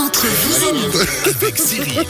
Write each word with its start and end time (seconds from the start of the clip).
Entre 0.00 0.26
vous 0.26 0.68
et 0.68 0.72
nous. 0.72 1.30
avec 1.42 1.58
Cyril. 1.58 2.06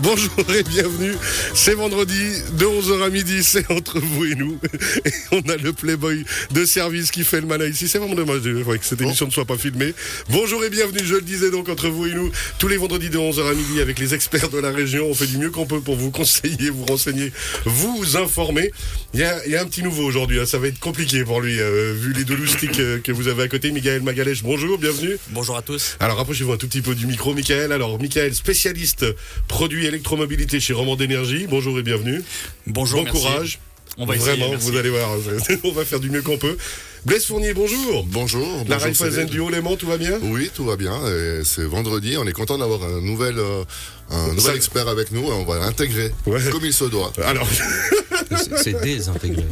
Bonjour 0.00 0.44
et 0.54 0.62
bienvenue. 0.64 1.14
C'est 1.54 1.72
vendredi 1.74 2.14
de 2.58 2.66
11h 2.66 3.02
à 3.02 3.08
midi, 3.08 3.42
c'est 3.42 3.70
entre 3.70 3.98
vous 4.00 4.26
et 4.26 4.34
nous. 4.34 4.58
Et 5.06 5.10
on 5.32 5.40
a 5.48 5.56
le 5.56 5.72
Playboy 5.72 6.24
de 6.50 6.64
service 6.66 7.10
qui 7.10 7.24
fait 7.24 7.40
le 7.40 7.46
malin 7.46 7.66
ici. 7.68 7.88
C'est 7.88 7.96
vraiment 7.98 8.14
dommage 8.14 8.42
de- 8.42 8.62
que 8.62 8.84
cette 8.84 9.00
émission 9.00 9.24
ne 9.26 9.30
soit 9.30 9.46
pas 9.46 9.56
filmée. 9.56 9.94
Bonjour 10.28 10.62
et 10.62 10.68
bienvenue, 10.68 11.00
je 11.04 11.14
le 11.14 11.22
disais 11.22 11.50
donc 11.50 11.70
entre 11.70 11.88
vous 11.88 12.06
et 12.06 12.12
nous, 12.14 12.30
tous 12.58 12.68
les 12.68 12.76
vendredis 12.76 13.08
de 13.08 13.16
11h 13.18 13.50
à 13.50 13.54
midi 13.54 13.80
avec 13.80 13.98
les 13.98 14.12
experts 14.14 14.50
de 14.50 14.58
la 14.58 14.70
région. 14.70 15.06
On 15.08 15.14
fait 15.14 15.26
du 15.26 15.38
mieux 15.38 15.50
qu'on 15.50 15.66
peut 15.66 15.80
pour 15.80 15.96
vous 15.96 16.10
conseiller, 16.10 16.68
vous 16.68 16.84
renseigner, 16.84 17.32
vous 17.64 18.16
informer. 18.18 18.70
Il 19.14 19.20
y 19.20 19.24
a, 19.24 19.44
il 19.46 19.52
y 19.52 19.56
a 19.56 19.62
un 19.62 19.66
petit 19.66 19.82
nouveau 19.82 20.04
aujourd'hui, 20.04 20.38
hein. 20.38 20.44
ça 20.46 20.58
va 20.58 20.68
être 20.68 20.80
compliqué 20.80 21.24
pour 21.24 21.40
lui, 21.40 21.58
euh, 21.60 21.94
vu 21.98 22.12
les 22.12 22.24
deux 22.24 22.36
loustiques 22.36 22.78
euh, 22.80 22.98
que 22.98 23.10
vous 23.12 23.28
avez 23.28 23.44
à 23.44 23.48
côté. 23.48 23.72
Michael 23.72 24.02
Magalèche, 24.02 24.42
bonjour, 24.42 24.76
bienvenue. 24.78 25.16
Bonjour 25.30 25.56
à 25.56 25.62
tous. 25.62 25.96
Alors 25.98 26.18
rapprochez-vous 26.18 26.52
un 26.52 26.56
tout 26.58 26.68
petit 26.68 26.82
peu 26.82 26.94
du 26.94 27.06
micro, 27.06 27.21
Michael. 27.30 27.72
Alors, 27.72 28.00
Michael, 28.00 28.34
spécialiste 28.34 29.06
produits 29.48 29.86
électromobilité 29.86 30.60
chez 30.60 30.72
Romand 30.72 30.96
d'énergie. 30.96 31.46
Bonjour 31.48 31.78
et 31.78 31.82
bienvenue. 31.82 32.22
Bonjour. 32.66 33.00
bon 33.00 33.04
merci. 33.04 33.20
courage. 33.20 33.58
On 33.98 34.06
va 34.06 34.16
essayer, 34.16 34.36
Vraiment, 34.38 34.56
vous 34.56 34.76
allez 34.76 34.90
voir, 34.90 35.10
on 35.64 35.72
va 35.72 35.84
faire 35.84 36.00
du 36.00 36.10
mieux 36.10 36.22
qu'on 36.22 36.38
peut. 36.38 36.56
Blaise 37.04 37.26
Fournier, 37.26 37.52
bonjour. 37.52 38.04
Bonjour. 38.06 38.46
La 38.68 38.76
bonjour, 38.76 38.80
Raiffeisen 38.82 39.26
du 39.26 39.40
Haut-Léman, 39.40 39.76
tout 39.76 39.88
va 39.88 39.96
bien? 39.96 40.20
Oui, 40.22 40.50
tout 40.54 40.64
va 40.64 40.76
bien. 40.76 40.94
et 41.08 41.40
C'est 41.44 41.64
vendredi. 41.64 42.16
On 42.16 42.24
est 42.28 42.32
content 42.32 42.58
d'avoir 42.58 42.84
un 42.84 43.00
nouvel, 43.00 43.38
euh, 43.38 43.64
un 44.10 44.28
nouvel 44.28 44.40
Ça- 44.40 44.54
expert 44.54 44.86
avec 44.86 45.10
nous. 45.10 45.24
et 45.26 45.32
On 45.32 45.44
va 45.44 45.58
l'intégrer 45.58 46.12
Ouais. 46.26 46.40
comme 46.52 46.64
il 46.64 46.72
se 46.72 46.84
doit. 46.84 47.12
Alors, 47.24 47.48
C'est- 48.62 48.80
désintégré. 48.80 49.44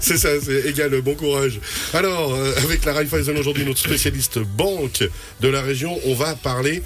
c'est 0.00 0.16
ça, 0.16 0.28
c'est 0.42 0.66
égal, 0.70 0.98
bon 1.02 1.14
courage. 1.14 1.60
Alors, 1.92 2.32
euh, 2.34 2.54
avec 2.64 2.84
la 2.86 2.94
Raiffeisen 2.94 3.36
aujourd'hui, 3.36 3.66
notre 3.66 3.78
spécialiste 3.80 4.38
banque 4.38 5.06
de 5.42 5.48
la 5.48 5.60
région, 5.60 5.98
on 6.06 6.14
va 6.14 6.34
parler 6.34 6.82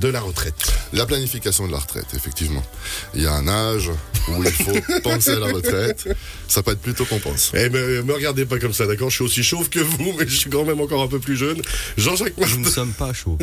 de 0.00 0.08
la 0.08 0.20
retraite. 0.20 0.54
La 0.92 1.06
planification 1.06 1.66
de 1.66 1.72
la 1.72 1.78
retraite, 1.78 2.06
effectivement. 2.14 2.62
Il 3.14 3.22
y 3.22 3.26
a 3.26 3.32
un 3.32 3.46
âge 3.48 3.90
où 4.28 4.42
il 4.42 4.50
faut 4.50 4.72
penser 5.02 5.30
à 5.32 5.38
la 5.38 5.46
retraite. 5.52 6.08
Ça 6.48 6.62
peut 6.62 6.72
être 6.72 6.80
plutôt 6.80 7.04
qu'on 7.04 7.18
pense. 7.20 7.52
Eh, 7.54 7.68
me, 7.70 8.02
me 8.02 8.12
regardez 8.12 8.44
pas 8.44 8.58
comme 8.58 8.72
ça, 8.72 8.86
d'accord? 8.86 9.10
Je 9.10 9.16
suis 9.16 9.24
aussi 9.24 9.42
chauve 9.42 9.68
que 9.68 9.78
vous, 9.80 10.14
mais 10.18 10.26
je 10.26 10.34
suis 10.36 10.50
quand 10.50 10.64
même 10.64 10.80
encore 10.80 11.02
un 11.02 11.06
peu 11.08 11.18
plus 11.20 11.36
jeune. 11.36 11.60
Jean-Jacques 11.96 12.36
Nous 12.38 12.44
ne 12.46 12.56
Martin. 12.56 12.70
sommes 12.70 12.92
pas 12.92 13.12
chauds. 13.12 13.38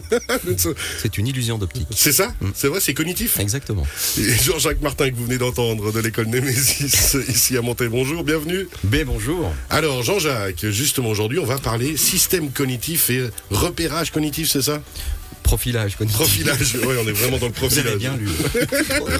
C'est 1.02 1.18
une 1.18 1.28
illusion 1.28 1.58
d'optique. 1.58 1.88
C'est 1.96 2.12
ça? 2.14 2.34
C'est 2.54 2.68
vrai, 2.68 2.80
c'est 2.82 2.94
cognitif? 2.94 3.40
Exactement. 3.40 3.86
Et 4.18 4.36
Jean-Jacques 4.44 4.82
Martin 4.82 5.10
que 5.10 5.16
vous 5.16 5.26
venez 5.26 5.38
d'entendre 5.38 5.92
de 5.92 6.00
l'école 6.00 6.28
Némésis 6.28 7.16
ici 7.30 7.58
à 7.58 7.62
Monté. 7.62 7.88
Bonjour, 7.88 8.24
bienvenue. 8.24 8.68
B, 8.84 8.98
bonjour. 9.06 9.52
Alors 9.70 10.04
Jean-Jacques, 10.04 10.66
justement 10.70 11.10
aujourd'hui 11.10 11.40
on 11.40 11.46
va 11.46 11.58
parler 11.58 11.98
système 11.98 12.52
cognitif 12.52 13.10
et 13.10 13.30
repérage 13.52 14.12
cognitif, 14.12 14.50
c'est 14.50 14.62
ça? 14.62 14.82
Profilage. 15.44 15.98
Profilage, 15.98 16.76
oui 16.82 16.96
on 17.04 17.08
est 17.08 17.12
vraiment 17.12 17.38
dans 17.38 17.48
le 17.48 17.54
Vous 17.54 17.78
avez 17.80 17.84
profilage. 17.92 17.98
bien 17.98 18.16
lu. 18.16 18.28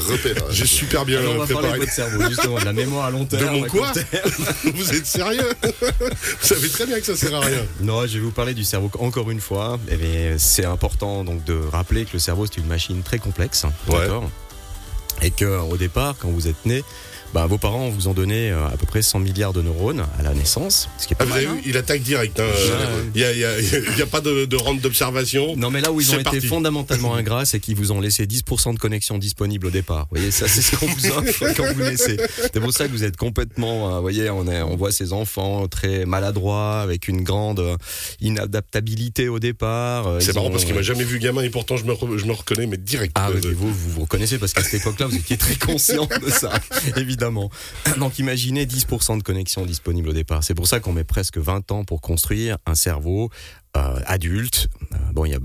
Repérage. 0.10 0.54
J'ai 0.54 0.66
super 0.66 1.04
bien 1.06 1.20
Alors, 1.20 1.36
on 1.36 1.40
va 1.40 1.48
parler 1.48 1.70
préparé. 1.70 1.74
de 1.80 1.80
votre 1.86 1.92
cerveau, 1.94 2.30
justement, 2.30 2.60
de 2.60 2.66
la 2.66 2.74
mémoire 2.74 3.06
à 3.06 3.12
long 3.12 3.26
terme. 3.26 3.44
De 3.56 3.60
mon 3.62 3.68
quoi. 3.68 3.92
Vous 4.74 4.94
êtes 4.94 5.06
sérieux 5.06 5.50
Vous 6.00 6.48
savez 6.48 6.70
très 6.70 6.86
bien 6.86 7.00
que 7.00 7.06
ça 7.06 7.16
sert 7.18 7.36
à 7.36 7.42
rien. 7.42 7.60
Non, 7.82 8.02
je 8.08 8.14
vais 8.14 8.20
vous 8.20 8.32
parler 8.32 8.54
du 8.54 8.64
cerveau 8.64 8.90
encore 9.00 9.30
une 9.32 9.42
fois. 9.42 9.80
Eh 9.90 9.96
bien, 9.98 10.36
c'est 10.38 10.66
important 10.66 11.24
donc 11.24 11.44
de 11.44 11.60
rappeler 11.72 12.06
que 12.06 12.12
le 12.14 12.20
cerveau 12.20 12.46
c'est 12.46 12.58
une 12.62 12.68
machine 12.68 13.02
très 13.04 13.20
complexe, 13.20 13.66
Ouais. 13.88 14.00
d'accord? 14.00 14.30
Et 15.22 15.32
que 15.32 15.46
au 15.46 15.78
départ, 15.78 16.16
quand 16.20 16.30
vous 16.30 16.48
êtes 16.48 16.66
né, 16.66 16.84
bah, 17.34 17.46
vos 17.46 17.58
parents 17.58 17.90
vous 17.90 18.08
ont 18.08 18.14
donné 18.14 18.52
euh, 18.52 18.66
à 18.68 18.78
peu 18.78 18.86
près 18.86 19.02
100 19.02 19.20
milliards 19.20 19.54
de 19.54 19.62
neurones 19.62 20.06
à 20.20 20.24
la 20.24 20.34
naissance, 20.34 20.90
ce 20.98 21.08
qui 21.08 21.14
est 21.14 21.16
pas 21.16 21.24
Ah, 21.26 21.32
vous 21.32 21.34
avez 21.38 21.46
hein. 21.48 21.56
vu, 21.56 21.70
il 21.70 21.78
attaque 21.78 22.02
direct. 22.02 22.40
hein. 22.40 22.44
Il 23.16 23.20
n'y 23.22 23.24
a, 23.26 23.34
y 23.34 23.44
a- 23.46 23.60
y 23.98 24.02
a 24.02 24.06
pas 24.06 24.22
de, 24.22 24.46
de 24.46 24.56
rente 24.56 24.80
d'observation. 24.82 25.56
Non, 25.56 25.70
mais 25.72 25.82
là 25.82 25.92
où 25.92 26.02
ils 26.02 26.10
ont 26.12 26.16
été 26.16 26.24
parti. 26.24 26.48
fondamentalement 26.48 27.16
ingrats, 27.16 27.46
c'est 27.46 27.60
qu'ils 27.60 27.76
vous 27.76 27.92
ont 27.92 28.00
laissé 28.02 28.26
10% 28.26 28.74
de 28.74 28.80
connexion 28.80 29.18
disponible 29.18 29.68
au 29.68 29.70
départ. 29.72 30.08
Vous 30.12 30.18
voyez, 30.18 30.32
ça, 30.32 30.48
c'est 30.48 30.62
ce 30.62 30.76
qu'on 30.76 30.88
vous 30.88 31.08
offre 31.08 31.46
quand 31.56 31.74
vous 31.74 31.82
naissez. 31.84 32.18
C'est 32.54 32.60
pour 32.60 32.74
ça 32.74 32.86
que 32.88 32.92
vous 32.92 33.04
êtes 33.04 33.18
complètement, 33.18 33.90
euh, 33.92 33.96
vous 33.96 34.02
voyez, 34.02 34.30
on, 34.30 34.48
est, 34.48 34.62
on 34.62 34.76
voit 34.76 34.92
ces 34.92 35.14
enfants 35.14 35.68
très 35.68 36.06
maladroits, 36.06 36.82
avec 36.82 37.08
une 37.08 37.24
grande 37.24 37.60
euh, 37.60 37.78
inadaptabilité 38.20 39.30
au 39.30 39.40
départ. 39.40 40.08
Euh, 40.08 40.20
C'est 40.20 40.34
marrant 40.36 40.48
ont- 40.48 40.52
parce 40.52 40.66
qu'il 40.66 40.76
m'a 40.76 40.82
jamais 40.82 41.04
vu 41.04 41.20
gamin 41.20 41.42
et 41.44 41.50
pourtant 41.50 41.78
je 41.78 41.86
me, 41.86 41.94
re- 41.94 42.18
je 42.18 42.26
me 42.26 42.34
reconnais, 42.34 42.66
mais 42.68 42.78
direct. 42.78 43.12
Ah 43.16 43.30
Euh, 43.30 43.40
oui, 43.44 43.54
vous, 43.54 43.72
vous 43.74 43.90
vous 43.92 44.02
reconnaissez 44.02 44.38
parce 44.38 44.54
qu'à 44.54 44.64
cette 44.64 44.82
époque-là, 44.82 45.06
vous 45.08 45.16
étiez 45.16 45.38
très 45.38 45.56
conscient 45.56 46.08
de 46.22 46.30
ça, 46.30 46.52
évidemment. 46.98 47.21
Donc 48.00 48.20
imaginez 48.20 48.66
10% 48.66 49.18
de 49.18 49.24
connexion 49.24 49.66
disponible 49.66 50.10
au 50.10 50.14
départ. 50.14 50.44
C'est 50.44 50.56
pour 50.56 50.68
ça 50.68 50.80
qu'on 50.80 50.94
met 50.94 51.04
presque 51.04 51.38
20 51.38 51.72
ans 51.72 51.84
pour 51.84 52.02
construire 52.02 52.58
un 52.66 52.76
cerveau 52.76 53.30
adulte. 53.74 54.68
Euh, 54.94 54.98
bon, 55.14 55.26
il 55.26 55.32
y 55.32 55.36
a 55.36 55.40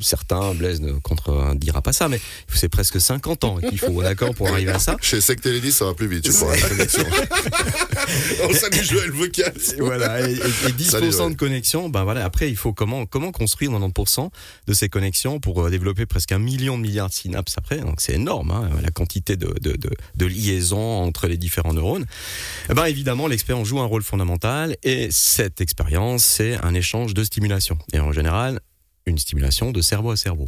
certains, 0.00 0.54
Blaise 0.54 0.80
ne 0.80 0.92
contredira 0.92 1.82
pas 1.82 1.92
ça, 1.92 2.08
mais 2.08 2.20
c'est 2.54 2.68
presque 2.68 3.00
50 3.00 3.42
ans 3.44 3.56
qu'il 3.58 3.78
faut, 3.78 4.00
d'accord, 4.02 4.32
pour 4.34 4.48
arriver 4.48 4.70
à 4.70 4.78
ça. 4.78 4.96
Chez 5.00 5.20
Sec 5.20 5.40
Télédis, 5.40 5.72
ça 5.72 5.86
va 5.86 5.94
plus 5.94 6.06
vite, 6.06 6.26
je 6.26 6.32
crois, 6.32 6.54
la 6.56 6.62
connexion. 6.68 7.04
Oh, 8.48 8.52
salut 8.54 8.84
Joël 8.84 9.10
Vocal. 9.10 9.52
Voilà, 9.80 10.28
et, 10.28 10.32
et- 10.32 10.36
et 10.36 10.72
10% 10.72 10.84
Salut, 10.90 11.14
ouais. 11.14 11.30
de 11.30 11.34
connexion, 11.36 11.88
ben 11.88 12.04
voilà, 12.04 12.24
après 12.24 12.48
il 12.48 12.56
faut 12.56 12.72
comment 12.72 13.04
comment 13.06 13.32
construire 13.32 13.70
90% 13.72 14.30
de 14.66 14.72
ces 14.72 14.88
connexions 14.88 15.40
pour 15.40 15.62
euh, 15.66 15.70
développer 15.70 16.06
presque 16.06 16.32
un 16.32 16.38
million 16.38 16.78
de 16.78 16.82
milliards 16.82 17.08
de 17.08 17.12
synapses 17.14 17.56
après, 17.58 17.78
donc 17.78 18.00
c'est 18.00 18.14
énorme 18.14 18.50
hein, 18.52 18.70
la 18.82 18.90
quantité 18.90 19.36
de, 19.36 19.48
de, 19.60 19.72
de, 19.76 19.90
de 20.14 20.26
liaisons 20.26 21.02
entre 21.02 21.26
les 21.26 21.36
différents 21.36 21.74
neurones. 21.74 22.06
Eh 22.70 22.74
ben 22.74 22.86
évidemment 22.86 23.26
l'expérience 23.26 23.66
joue 23.68 23.80
un 23.80 23.84
rôle 23.86 24.02
fondamental 24.02 24.76
et 24.84 25.08
cette 25.10 25.60
expérience 25.60 26.24
c'est 26.24 26.56
un 26.64 26.72
échange 26.74 27.12
de 27.14 27.24
stimulation 27.24 27.67
et 27.92 28.00
en 28.00 28.12
général 28.12 28.60
une 29.06 29.18
stimulation 29.18 29.72
de 29.72 29.80
cerveau 29.80 30.10
à 30.10 30.16
cerveau. 30.16 30.46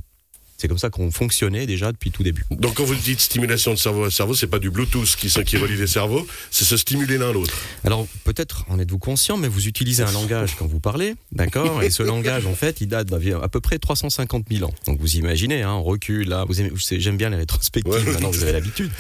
C'est 0.61 0.69
comme 0.69 0.79
ça 0.79 0.91
qu'on 0.91 1.11
fonctionnait 1.11 1.67
déjà 1.67 1.91
depuis 1.91 2.11
tout 2.11 2.23
début. 2.23 2.45
Donc 2.51 2.75
quand 2.75 2.85
vous 2.85 2.95
dites 2.95 3.19
stimulation 3.19 3.71
de 3.71 3.79
cerveau 3.79 4.05
à 4.05 4.11
cerveau, 4.11 4.35
c'est 4.35 4.47
pas 4.47 4.59
du 4.59 4.69
Bluetooth 4.69 5.17
qui, 5.17 5.29
qui 5.29 5.57
relie 5.57 5.77
les 5.77 5.87
cerveaux, 5.87 6.27
c'est 6.51 6.67
se 6.67 6.77
stimuler 6.77 7.17
l'un 7.17 7.33
l'autre. 7.33 7.55
Alors 7.85 8.07
peut-être 8.25 8.67
en 8.69 8.79
êtes-vous 8.79 8.99
conscient, 8.99 9.39
mais 9.39 9.49
vous 9.49 9.69
utilisez 9.69 10.03
un 10.03 10.13
langage 10.13 10.57
quand 10.59 10.67
vous 10.67 10.81
parlez, 10.81 11.15
d'accord? 11.33 11.83
Et 11.83 11.89
ce 11.89 12.03
langage, 12.03 12.45
en 12.45 12.55
fait, 12.55 12.83
il 12.83 12.89
date 12.89 13.09
d'à 13.09 13.21
à 13.43 13.49
peu 13.49 13.61
près 13.61 13.79
350 13.79 14.47
000 14.51 14.69
ans. 14.69 14.75
Donc 14.87 15.01
vous 15.01 15.17
imaginez, 15.17 15.63
hein, 15.63 15.73
on 15.73 15.83
recule 15.83 16.29
là. 16.29 16.45
Vous 16.47 16.55
j'aime 16.55 17.17
bien 17.17 17.31
les 17.31 17.37
rétrospectives. 17.37 17.93
Ouais. 17.93 18.03
Maintenant, 18.03 18.31
vous 18.31 18.43
avez 18.43 18.53
l'habitude. 18.53 18.91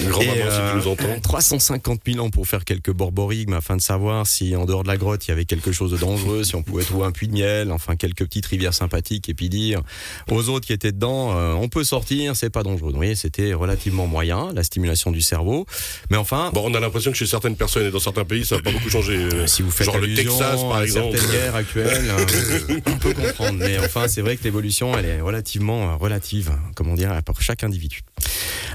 Une 0.00 0.10
grand-maman 0.10 0.34
Et, 0.34 0.38
si 0.38 0.44
euh, 0.48 0.70
tu 0.72 0.78
nous 0.78 0.92
entends. 0.92 1.20
350 1.20 2.00
000 2.06 2.24
ans 2.24 2.30
pour 2.30 2.46
faire 2.46 2.64
quelques 2.64 2.92
borborigmes 2.92 3.54
afin 3.54 3.76
de 3.76 3.82
savoir 3.82 4.26
si 4.26 4.54
en 4.56 4.66
dehors 4.66 4.82
de 4.82 4.88
la 4.88 4.96
grotte 4.96 5.26
il 5.26 5.30
y 5.30 5.32
avait 5.32 5.44
quelque 5.44 5.72
chose 5.72 5.90
de 5.90 5.96
dangereux, 5.96 6.44
si 6.44 6.54
on 6.54 6.62
pouvait 6.62 6.84
trouver 6.84 7.06
un 7.06 7.12
puits 7.12 7.28
de 7.28 7.32
miel, 7.32 7.72
enfin 7.72 7.96
quelques 7.96 8.24
petites 8.24 8.46
rivières 8.46 8.74
sympathiques 8.74 9.28
et 9.28 9.34
puis 9.34 9.48
dire 9.48 9.82
aux 10.30 10.48
autres 10.48 10.66
qui 10.66 10.72
étaient 10.72 10.92
euh, 11.08 11.52
on 11.54 11.68
peut 11.68 11.84
sortir, 11.84 12.36
c'est 12.36 12.50
pas 12.50 12.62
dangereux. 12.62 12.90
Vous 12.90 12.96
voyez, 12.96 13.14
c'était 13.14 13.54
relativement 13.54 14.06
moyen 14.06 14.50
la 14.54 14.62
stimulation 14.62 15.10
du 15.10 15.20
cerveau, 15.22 15.66
mais 16.10 16.16
enfin. 16.16 16.50
Bon, 16.52 16.62
on 16.70 16.74
a 16.74 16.80
l'impression 16.80 17.10
que 17.10 17.16
chez 17.16 17.26
certaines 17.26 17.56
personnes 17.56 17.86
et 17.86 17.90
dans 17.90 18.00
certains 18.00 18.24
pays, 18.24 18.44
ça 18.44 18.56
n'a 18.56 18.62
pas 18.62 18.72
beaucoup 18.72 18.90
changé. 18.90 19.16
euh, 19.16 19.46
Si 19.46 19.62
vous 19.62 19.70
faites 19.70 19.86
Genre 19.86 19.98
le 19.98 20.14
Texas, 20.14 20.60
par 20.60 20.82
exemple. 20.82 21.16
certaines 21.16 21.30
guerres 21.32 21.54
actuelles, 21.54 22.10
euh, 22.10 22.80
on 22.86 22.96
peut 22.98 23.14
comprendre. 23.14 23.58
Mais 23.58 23.78
enfin, 23.78 24.08
c'est 24.08 24.20
vrai 24.20 24.36
que 24.36 24.44
l'évolution, 24.44 24.96
elle 24.98 25.06
est 25.06 25.20
relativement 25.20 25.90
euh, 25.92 25.96
relative, 25.96 26.50
comme 26.74 26.88
on 26.88 26.94
dirait, 26.94 27.22
pour 27.22 27.40
chaque 27.42 27.64
individu. 27.64 28.00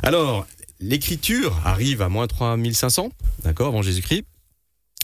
Alors, 0.04 0.46
l'écriture 0.80 1.60
arrive 1.66 2.02
à 2.02 2.10
moins 2.10 2.28
3500, 2.28 3.12
d'accord, 3.44 3.68
avant 3.68 3.82
Jésus-Christ. 3.82 4.24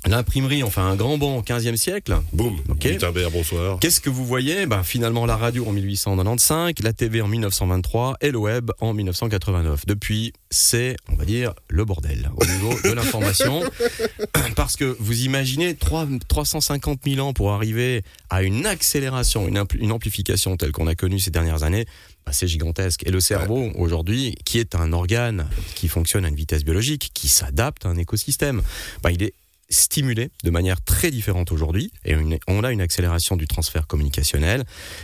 L'imprimerie, 0.08 0.64
on 0.64 0.72
fait 0.72 0.82
un 0.82 0.96
grand 0.96 1.20
bond 1.20 1.38
au 1.38 1.42
15e 1.44 1.76
siècle. 1.76 2.18
Boum. 2.34 2.58
Ok. 2.70 2.88
Gutenberg, 2.88 3.32
bonsoir. 3.32 3.78
Qu'est-ce 3.80 4.02
que 4.02 4.10
vous 4.10 4.26
voyez? 4.26 4.66
Ben, 4.66 4.82
Finalement, 4.84 5.28
la 5.28 5.38
radio 5.38 5.64
en 5.68 5.72
1895, 5.74 6.74
la 6.82 6.92
TV 6.92 7.22
en 7.22 7.28
1923 7.28 8.18
et 8.22 8.32
le 8.32 8.40
web 8.40 8.72
en 8.80 8.94
1989. 8.96 9.86
Depuis, 9.86 10.34
c'est, 10.50 10.96
on 11.10 11.16
va 11.16 11.26
dire, 11.26 11.54
le 11.70 11.86
bordel 11.86 12.32
au 12.36 12.46
niveau 12.46 12.74
de 12.84 12.92
l'information. 12.94 13.62
Parce 14.56 14.76
que 14.76 14.96
vous 15.00 15.22
imaginez 15.22 15.76
3, 15.76 16.08
350 16.28 17.02
000 17.06 17.26
ans 17.28 17.34
pour 17.34 17.52
arriver 17.52 18.04
à 18.32 18.42
une 18.42 18.66
accélération, 18.66 19.48
une, 19.48 19.60
ampli- 19.60 19.78
une 19.80 19.92
amplification 19.92 20.58
telle 20.58 20.72
qu'on 20.72 20.88
a 20.88 20.96
connue 20.96 21.20
ces 21.20 21.30
dernières 21.32 21.62
années. 21.62 21.86
bah, 22.26 22.32
c'est 22.34 22.48
gigantesque. 22.48 23.06
Et 23.06 23.12
le 23.12 23.20
cerveau, 23.20 23.70
aujourd'hui, 23.76 24.36
qui 24.46 24.58
est 24.58 24.74
un 24.74 24.94
organe 24.94 25.48
qui 25.76 25.88
fonctionne 25.88 26.26
à 26.26 26.30
une 26.30 26.36
vitesse 26.36 26.64
biologique, 26.64 27.12
qui 27.14 27.28
s'adapte 27.28 27.86
à 27.86 27.90
un 27.90 27.98
écosystème, 27.98 28.64
bah, 29.04 29.12
il 29.12 29.22
est 29.22 29.34
stimulé 29.72 30.30
de 30.44 30.50
manière 30.52 30.82
très 30.84 31.10
différente 31.12 31.52
aujourd'hui 31.52 31.92
et 32.06 32.12
une- 32.14 32.38
on 32.48 32.64
a 32.64 32.72
une 32.72 32.82
accélération 32.82 33.36
du 33.36 33.48
transfert 33.48 33.88
communicationnel 33.88 34.64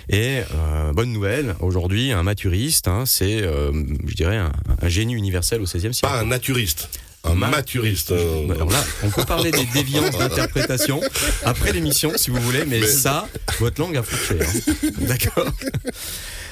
et 0.10 0.42
euh, 0.54 0.94
bonne 0.94 1.12
nouvelle 1.12 1.56
aujourd'hui 1.60 2.12
un 2.12 2.24
maturiste 2.24 2.88
hein, 2.88 3.06
c'est 3.06 3.42
euh, 3.42 3.72
je 4.06 4.14
dirais 4.16 4.38
un, 4.38 4.52
un 4.82 4.90
génie 4.90 5.14
universel 5.16 5.62
au 5.62 5.66
XVIe 5.66 5.94
siècle 5.94 6.02
Pas 6.02 6.20
un 6.20 6.26
naturiste. 6.26 6.90
Un 7.24 7.34
Ma- 7.34 7.50
maturiste. 7.50 8.12
euh, 8.12 8.50
alors 8.52 8.70
là, 8.70 8.82
on 9.04 9.10
peut 9.10 9.26
parler 9.26 9.52
des 9.52 9.66
déviances 9.74 10.18
d'interprétation 10.18 11.02
après 11.44 11.74
l'émission, 11.74 12.14
si 12.16 12.30
vous 12.30 12.40
voulez, 12.40 12.64
mais, 12.66 12.80
Mais- 12.80 12.88
ça, 12.88 13.28
votre 13.60 13.82
langue 13.82 13.98
a 13.98 14.04
fourché. 14.04 14.38
hein. 14.42 14.90
D'accord 15.00 15.52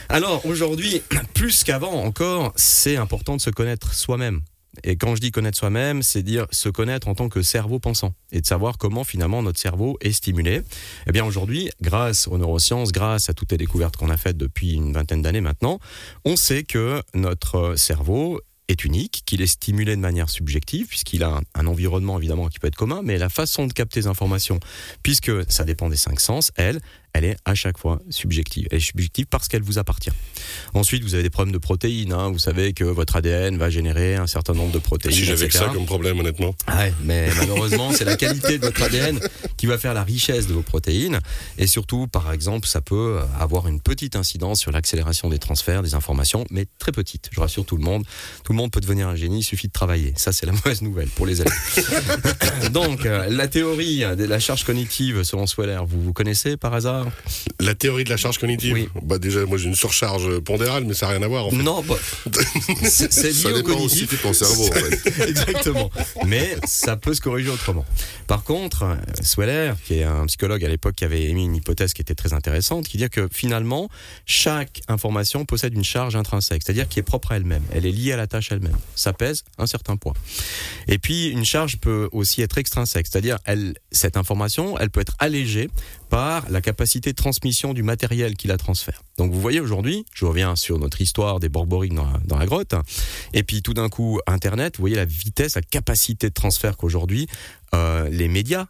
Alors, 0.09 0.45
aujourd'hui, 0.45 1.01
plus 1.33 1.63
qu'avant 1.63 2.03
encore, 2.03 2.51
c'est 2.57 2.97
important 2.97 3.37
de 3.37 3.41
se 3.41 3.51
connaître 3.51 3.93
soi-même. 3.93 4.41
Et 4.83 4.95
quand 4.95 5.15
je 5.15 5.21
dis 5.21 5.31
connaître 5.31 5.57
soi-même, 5.57 6.03
c'est 6.03 6.23
dire 6.23 6.45
se 6.51 6.69
connaître 6.69 7.07
en 7.07 7.15
tant 7.15 7.29
que 7.29 7.41
cerveau 7.41 7.79
pensant 7.79 8.13
et 8.31 8.41
de 8.41 8.45
savoir 8.45 8.77
comment 8.77 9.03
finalement 9.03 9.41
notre 9.41 9.59
cerveau 9.59 9.97
est 10.01 10.11
stimulé. 10.11 10.61
Eh 11.07 11.11
bien 11.11 11.25
aujourd'hui, 11.25 11.69
grâce 11.81 12.27
aux 12.27 12.37
neurosciences, 12.37 12.91
grâce 12.91 13.29
à 13.29 13.33
toutes 13.33 13.51
les 13.51 13.57
découvertes 13.57 13.97
qu'on 13.97 14.09
a 14.09 14.17
faites 14.17 14.37
depuis 14.37 14.73
une 14.73 14.93
vingtaine 14.93 15.21
d'années 15.21 15.41
maintenant, 15.41 15.79
on 16.25 16.35
sait 16.35 16.63
que 16.63 17.01
notre 17.13 17.75
cerveau 17.75 18.41
est 18.67 18.83
unique, 18.83 19.23
qu'il 19.25 19.41
est 19.41 19.47
stimulé 19.47 19.95
de 19.95 20.01
manière 20.01 20.29
subjective, 20.29 20.87
puisqu'il 20.87 21.23
a 21.23 21.41
un, 21.53 21.67
environnement 21.67 22.17
évidemment 22.17 22.47
qui 22.47 22.59
peut 22.59 22.67
être 22.67 22.75
commun, 22.75 23.01
mais 23.03 23.17
la 23.17 23.29
façon 23.29 23.67
de 23.67 23.73
capter 23.73 24.01
les 24.01 24.07
informations, 24.07 24.59
puisque 25.03 25.31
ça 25.51 25.63
dépend 25.63 25.89
des 25.89 25.95
cinq 25.95 26.19
sens, 26.19 26.51
elle, 26.55 26.79
elle 27.15 27.23
est 27.23 27.37
à 27.45 27.55
chaque 27.55 27.77
fois 27.77 28.01
subjective. 28.09 28.67
Elle 28.71 28.79
est 28.79 28.81
subjective 28.81 29.25
parce 29.27 29.47
qu'elle 29.47 29.63
vous 29.63 29.79
appartient. 29.79 30.11
Ensuite, 30.73 31.01
vous 31.01 31.13
avez 31.13 31.23
des 31.23 31.29
problèmes 31.29 31.53
de 31.53 31.57
protéines. 31.57 32.11
Hein. 32.11 32.29
Vous 32.29 32.39
savez 32.39 32.73
que 32.73 32.83
votre 32.83 33.15
ADN 33.15 33.57
va 33.57 33.69
générer 33.69 34.15
un 34.15 34.27
certain 34.27 34.53
nombre 34.53 34.73
de 34.73 34.79
protéines. 34.79 35.15
Si 35.15 35.23
j'avais 35.23 35.47
que 35.47 35.53
ça 35.53 35.69
comme 35.73 35.85
problème, 35.85 36.19
honnêtement. 36.19 36.53
Ouais, 36.67 36.93
mais 37.03 37.29
malheureusement, 37.37 37.93
c'est 37.93 38.03
la 38.03 38.17
qualité 38.17 38.57
de 38.57 38.65
votre 38.65 38.83
ADN 38.83 39.21
qui 39.55 39.65
va 39.65 39.77
faire 39.77 39.93
la 39.93 40.03
richesse 40.03 40.47
de 40.47 40.53
vos 40.53 40.61
protéines. 40.61 41.21
Et 41.57 41.67
surtout, 41.67 42.07
par 42.07 42.33
exemple, 42.33 42.67
ça 42.67 42.81
peut 42.81 43.19
avoir 43.39 43.69
une 43.69 43.79
petite 43.79 44.17
incidence 44.17 44.59
sur 44.59 44.71
l'accélération 44.71 45.29
des 45.29 45.39
transferts 45.39 45.83
des 45.83 45.93
informations, 45.93 46.43
mais 46.51 46.65
très 46.79 46.91
petite. 46.91 47.29
Je 47.31 47.39
rassure 47.39 47.65
tout 47.65 47.77
le 47.77 47.83
monde. 47.83 48.03
Tout 48.43 48.51
le 48.51 48.57
monde 48.57 48.71
peut 48.71 48.81
devenir 48.81 49.07
un 49.07 49.15
génie, 49.15 49.39
il 49.39 49.43
suffit 49.43 49.67
de 49.67 49.73
travailler. 49.73 50.13
Ça, 50.17 50.33
c'est 50.33 50.45
la 50.45 50.51
mauvaise 50.65 50.81
nouvelle 50.81 51.07
pour 51.07 51.25
les 51.25 51.39
élèves. 51.41 52.71
Donc, 52.73 53.05
euh, 53.05 53.29
la 53.29 53.47
théorie 53.47 53.99
de 53.99 54.25
la 54.25 54.39
charge 54.39 54.65
cognitive 54.65 55.23
selon 55.23 55.47
Sweller, 55.47 55.85
vous 55.85 56.01
vous 56.01 56.13
connaissez 56.13 56.57
par 56.57 56.73
hasard? 56.73 57.04
La 57.59 57.75
théorie 57.75 58.03
de 58.03 58.09
la 58.09 58.17
charge 58.17 58.37
cognitive 58.37 58.73
Oui. 58.73 58.89
Bah 59.01 59.17
déjà, 59.17 59.45
moi 59.45 59.57
j'ai 59.57 59.67
une 59.67 59.75
surcharge 59.75 60.39
pondérale, 60.39 60.85
mais 60.85 60.93
ça 60.93 61.07
n'a 61.07 61.13
rien 61.13 61.21
à 61.23 61.27
voir. 61.27 61.47
En 61.47 61.51
fait. 61.51 61.57
Non, 61.57 61.83
bah, 61.83 61.95
c'est 62.83 63.31
lié 63.31 63.45
au 63.45 63.61
dépend 63.61 63.79
aussi 63.79 64.05
cognitif. 64.05 64.11
de 64.11 64.17
ton 64.17 64.33
cerveau, 64.33 64.67
en 64.67 64.71
fait. 64.71 65.27
Exactement. 65.29 65.91
Mais 66.25 66.55
ça 66.65 66.97
peut 66.97 67.13
se 67.13 67.21
corriger 67.21 67.49
autrement. 67.49 67.85
Par 68.27 68.43
contre, 68.43 68.97
Sweller, 69.21 69.75
qui 69.85 69.95
est 69.95 70.03
un 70.03 70.25
psychologue 70.25 70.63
à 70.63 70.69
l'époque 70.69 70.95
qui 70.95 71.05
avait 71.05 71.23
émis 71.23 71.45
une 71.45 71.55
hypothèse 71.55 71.93
qui 71.93 72.01
était 72.01 72.15
très 72.15 72.33
intéressante, 72.33 72.87
qui 72.87 72.97
dit 72.97 73.09
que 73.09 73.27
finalement, 73.31 73.89
chaque 74.25 74.81
information 74.87 75.45
possède 75.45 75.73
une 75.73 75.83
charge 75.83 76.15
intrinsèque, 76.15 76.61
c'est-à-dire 76.65 76.87
qui 76.87 76.99
est 76.99 77.03
propre 77.03 77.31
à 77.31 77.37
elle-même. 77.37 77.63
Elle 77.71 77.85
est 77.85 77.91
liée 77.91 78.13
à 78.13 78.17
la 78.17 78.27
tâche 78.27 78.51
elle-même. 78.51 78.77
Ça 78.95 79.13
pèse 79.13 79.43
un 79.57 79.67
certain 79.67 79.97
poids. 79.97 80.13
Et 80.87 80.97
puis, 80.97 81.29
une 81.29 81.45
charge 81.45 81.77
peut 81.77 82.09
aussi 82.11 82.41
être 82.41 82.57
extrinsèque, 82.57 83.07
c'est-à-dire 83.09 83.37
elle, 83.45 83.75
cette 83.91 84.17
information, 84.17 84.77
elle 84.77 84.89
peut 84.89 85.01
être 85.01 85.15
allégée 85.19 85.69
par 86.15 86.49
la 86.49 86.61
capacité 86.61 87.09
de 87.11 87.15
transmission 87.17 87.73
du 87.73 87.83
matériel 87.83 88.37
qui 88.37 88.47
la 88.47 88.55
transfère. 88.55 89.03
Donc 89.17 89.33
vous 89.33 89.41
voyez 89.41 89.59
aujourd'hui, 89.59 90.05
je 90.13 90.23
reviens 90.23 90.55
sur 90.55 90.79
notre 90.79 91.01
histoire 91.01 91.41
des 91.41 91.49
Borboriques 91.49 91.93
dans 91.93 92.09
la, 92.09 92.19
dans 92.19 92.37
la 92.37 92.45
grotte, 92.45 92.73
et 93.33 93.43
puis 93.43 93.61
tout 93.61 93.73
d'un 93.73 93.89
coup 93.89 94.21
Internet, 94.25 94.77
vous 94.77 94.83
voyez 94.83 94.95
la 94.95 95.03
vitesse, 95.03 95.55
la 95.55 95.61
capacité 95.61 96.29
de 96.29 96.33
transfert 96.33 96.77
qu'aujourd'hui 96.77 97.27
euh, 97.73 98.07
les 98.07 98.29
médias 98.29 98.67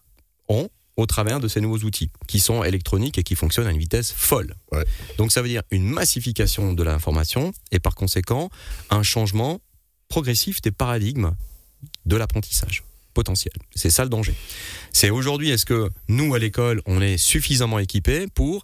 ont 0.50 0.70
au 0.98 1.06
travers 1.06 1.40
de 1.40 1.48
ces 1.48 1.62
nouveaux 1.62 1.86
outils 1.86 2.10
qui 2.28 2.40
sont 2.40 2.64
électroniques 2.64 3.20
et 3.20 3.24
qui 3.24 3.36
fonctionnent 3.36 3.68
à 3.68 3.72
une 3.72 3.78
vitesse 3.78 4.12
folle. 4.12 4.56
Ouais. 4.72 4.84
Donc 5.20 5.32
ça 5.32 5.44
veut 5.44 5.48
dire 5.48 5.62
une 5.70 5.88
massification 5.88 6.74
de 6.74 6.82
l'information 6.82 7.54
et 7.72 7.78
par 7.78 7.94
conséquent 7.94 8.50
un 8.90 9.04
changement 9.04 9.62
progressif 10.08 10.64
des 10.64 10.72
paradigmes 10.72 11.36
de 12.08 12.16
l'apprentissage 12.16 12.84
potentiel. 13.16 13.54
C'est 13.74 13.90
ça 13.90 14.04
le 14.04 14.10
danger. 14.10 14.36
C'est 14.94 15.10
aujourd'hui, 15.10 15.50
est-ce 15.50 15.66
que 15.66 15.90
nous, 16.08 16.36
à 16.36 16.40
l'école, 16.40 16.82
on 16.86 17.02
est 17.02 17.18
suffisamment 17.18 17.80
équipés 17.80 18.28
pour 18.36 18.64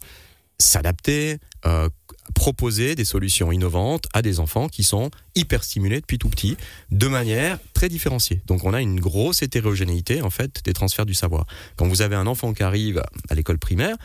s'adapter, 0.59 1.39
euh, 1.65 1.89
proposer 2.35 2.93
des 2.93 3.03
solutions 3.03 3.51
innovantes 3.51 4.05
à 4.13 4.21
des 4.21 4.39
enfants 4.39 4.69
qui 4.69 4.83
sont 4.83 5.09
hyper 5.33 5.63
stimulés 5.63 5.99
depuis 6.01 6.19
tout 6.19 6.29
petit, 6.29 6.55
de 6.91 7.07
manière 7.07 7.57
très 7.73 7.89
différenciée? 7.89 8.41
Donc 8.45 8.63
on 8.63 8.73
a 8.73 8.81
une 8.81 8.99
grosse 8.99 9.41
hétérogénéité 9.41 10.21
en 10.21 10.29
fait 10.29 10.63
des 10.63 10.73
transferts 10.73 11.07
du 11.07 11.15
savoir. 11.15 11.47
Quand 11.77 11.87
vous 11.87 12.03
avez 12.03 12.15
un 12.15 12.27
enfant 12.27 12.53
qui 12.53 12.61
arrive 12.61 13.01
à 13.29 13.33
l'école 13.33 13.57
primaire, 13.57 13.95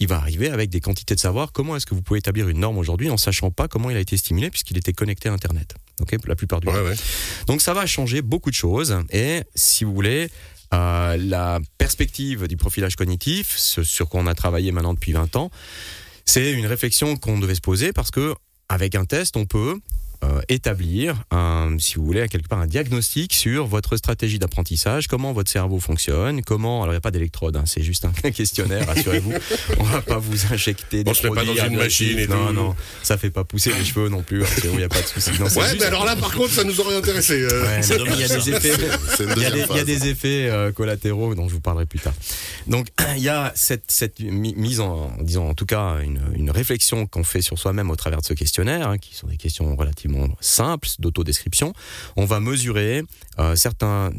il 0.00 0.08
va 0.08 0.16
arriver 0.16 0.48
avec 0.48 0.70
des 0.70 0.80
quantités 0.80 1.14
de 1.14 1.20
savoir. 1.20 1.52
Comment 1.52 1.76
est-ce 1.76 1.86
que 1.86 1.94
vous 1.94 2.02
pouvez 2.02 2.18
établir 2.18 2.48
une 2.48 2.60
norme 2.60 2.78
aujourd'hui 2.78 3.10
en 3.10 3.18
sachant 3.18 3.50
pas 3.50 3.68
comment 3.68 3.90
il 3.90 3.96
a 3.96 4.00
été 4.00 4.16
stimulé 4.16 4.50
puisqu'il 4.50 4.78
était 4.78 4.94
connecté 4.94 5.28
à 5.28 5.32
Internet? 5.32 5.74
Ok, 6.00 6.16
la 6.26 6.36
plupart 6.36 6.60
du 6.60 6.66
temps. 6.66 6.74
Ouais. 6.74 6.94
Donc 7.46 7.62
ça 7.62 7.72
va 7.72 7.86
changer 7.86 8.22
beaucoup 8.22 8.50
de 8.50 8.54
choses 8.54 8.98
et 9.10 9.42
si 9.54 9.84
vous 9.84 9.94
voulez, 9.94 10.28
euh, 10.74 11.16
la 11.16 11.60
perspective 11.78 12.48
du 12.48 12.56
profilage 12.56 12.96
cognitif, 12.96 13.54
ce 13.56 13.82
sur 13.82 14.08
quoi 14.08 14.20
on 14.20 14.26
a 14.26 14.34
travaillé 14.34 14.72
maintenant 14.72 14.94
depuis 14.94 15.12
20 15.12 15.36
ans, 15.36 15.50
c'est 16.24 16.52
une 16.52 16.66
réflexion 16.66 17.16
qu'on 17.16 17.38
devait 17.38 17.54
se 17.54 17.60
poser 17.60 17.92
parce 17.92 18.10
que 18.10 18.34
avec 18.68 18.94
un 18.94 19.04
test, 19.04 19.36
on 19.36 19.46
peut 19.46 19.78
euh, 20.24 20.40
établir, 20.48 21.22
un, 21.30 21.76
si 21.78 21.96
vous 21.96 22.04
voulez, 22.04 22.26
quelque 22.28 22.48
part 22.48 22.58
un 22.60 22.66
diagnostic 22.66 23.32
sur 23.34 23.66
votre 23.66 23.96
stratégie 23.96 24.38
d'apprentissage, 24.38 25.08
comment 25.08 25.32
votre 25.32 25.50
cerveau 25.50 25.80
fonctionne, 25.80 26.42
comment. 26.42 26.82
Alors 26.82 26.92
il 26.92 26.96
n'y 26.96 26.98
a 26.98 27.00
pas 27.02 27.10
d'électrode, 27.10 27.56
hein, 27.56 27.64
c'est 27.66 27.82
juste 27.82 28.04
un 28.04 28.30
questionnaire, 28.30 28.86
rassurez-vous. 28.86 29.32
On 29.78 29.84
va 29.84 30.00
pas 30.02 30.18
vous 30.18 30.52
injecter 30.52 31.04
des 31.04 31.10
On 31.10 31.14
se 31.14 31.26
met 31.26 31.34
pas 31.34 31.44
dans 31.44 31.54
une 31.54 31.76
machine 31.76 32.18
et 32.18 32.26
non, 32.26 32.46
tout. 32.48 32.52
Non, 32.52 32.76
ça 33.02 33.16
fait 33.18 33.30
pas 33.30 33.44
pousser 33.44 33.72
les 33.72 33.84
cheveux 33.84 34.08
non 34.08 34.22
plus. 34.22 34.42
Il 34.64 34.70
n'y 34.76 34.82
a 34.84 34.88
pas 34.88 35.00
de 35.02 35.06
souci. 35.06 35.30
Non, 35.38 35.46
juste- 35.46 35.76
mais 35.80 35.84
alors 35.86 36.04
là, 36.04 36.16
par 36.16 36.32
contre, 36.34 36.50
ça 36.52 36.64
nous 36.64 36.80
aurait 36.80 36.96
intéressé. 36.96 37.40
euh. 37.42 37.62
Ouais, 37.62 37.80
il 37.82 38.20
y 38.20 38.24
a 38.24 38.28
des 38.28 38.50
effets. 38.50 38.72
C'est 39.16 39.24
une 39.24 39.32
Il 39.36 39.42
y, 39.42 39.46
a 39.46 39.50
des, 39.50 39.56
deuxième 39.56 39.56
il 39.56 39.58
y 39.58 39.62
a 39.62 39.66
phase. 39.66 39.84
des 39.84 40.08
effets 40.08 40.48
euh, 40.50 40.72
collatéraux 40.72 41.34
dont 41.34 41.48
je 41.48 41.54
vous 41.54 41.60
parlerai 41.60 41.86
plus 41.86 41.98
tard. 42.00 42.14
Donc 42.66 42.88
il 43.16 43.22
y 43.22 43.28
a 43.28 43.52
cette, 43.54 43.84
cette 43.90 44.20
mi- 44.20 44.54
mise 44.56 44.80
en, 44.80 45.10
disons 45.20 45.48
en 45.48 45.54
tout 45.54 45.66
cas 45.66 45.98
une, 46.02 46.20
une 46.34 46.50
réflexion 46.50 47.06
qu'on 47.06 47.24
fait 47.24 47.42
sur 47.42 47.58
soi-même 47.58 47.90
au 47.90 47.96
travers 47.96 48.20
de 48.20 48.26
ce 48.26 48.34
questionnaire, 48.34 48.88
hein, 48.88 48.98
qui 48.98 49.14
sont 49.14 49.26
des 49.26 49.36
questions 49.36 49.74
simples 50.40 50.88
d'autodescription. 50.98 51.72
On 52.16 52.24
va 52.24 52.40
mesurer 52.40 53.02
euh, 53.38 53.56
certains, 53.56 54.10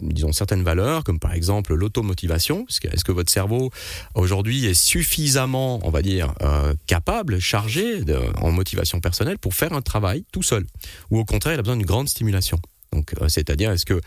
disons 0.00 0.32
certaines 0.32 0.62
valeurs, 0.62 1.04
comme 1.04 1.18
par 1.18 1.32
exemple 1.32 1.74
l'automotivation. 1.74 2.66
Est-ce 2.68 3.04
que, 3.04 3.12
votre 3.12 3.32
cerveau 3.32 3.70
aujourd'hui 4.14 4.66
est 4.66 4.74
suffisamment, 4.74 5.80
on 5.82 5.90
va 5.90 6.02
dire, 6.02 6.34
euh, 6.42 6.74
capable, 6.86 7.40
chargé 7.40 8.02
de- 8.02 8.18
en 8.40 8.50
motivation 8.52 9.00
personnelle 9.00 9.38
pour 9.38 9.54
faire 9.54 9.72
un 9.72 9.82
travail 9.82 10.24
tout 10.32 10.42
seul, 10.42 10.66
ou 11.10 11.18
au 11.18 11.24
contraire 11.24 11.54
il 11.54 11.58
a 11.58 11.62
besoin 11.62 11.76
d'une 11.76 11.86
grande 11.86 12.08
stimulation. 12.08 12.58
Euh, 12.94 13.28
c'est-à-dire, 13.28 13.70
est-ce 13.70 13.84
que 13.84 14.00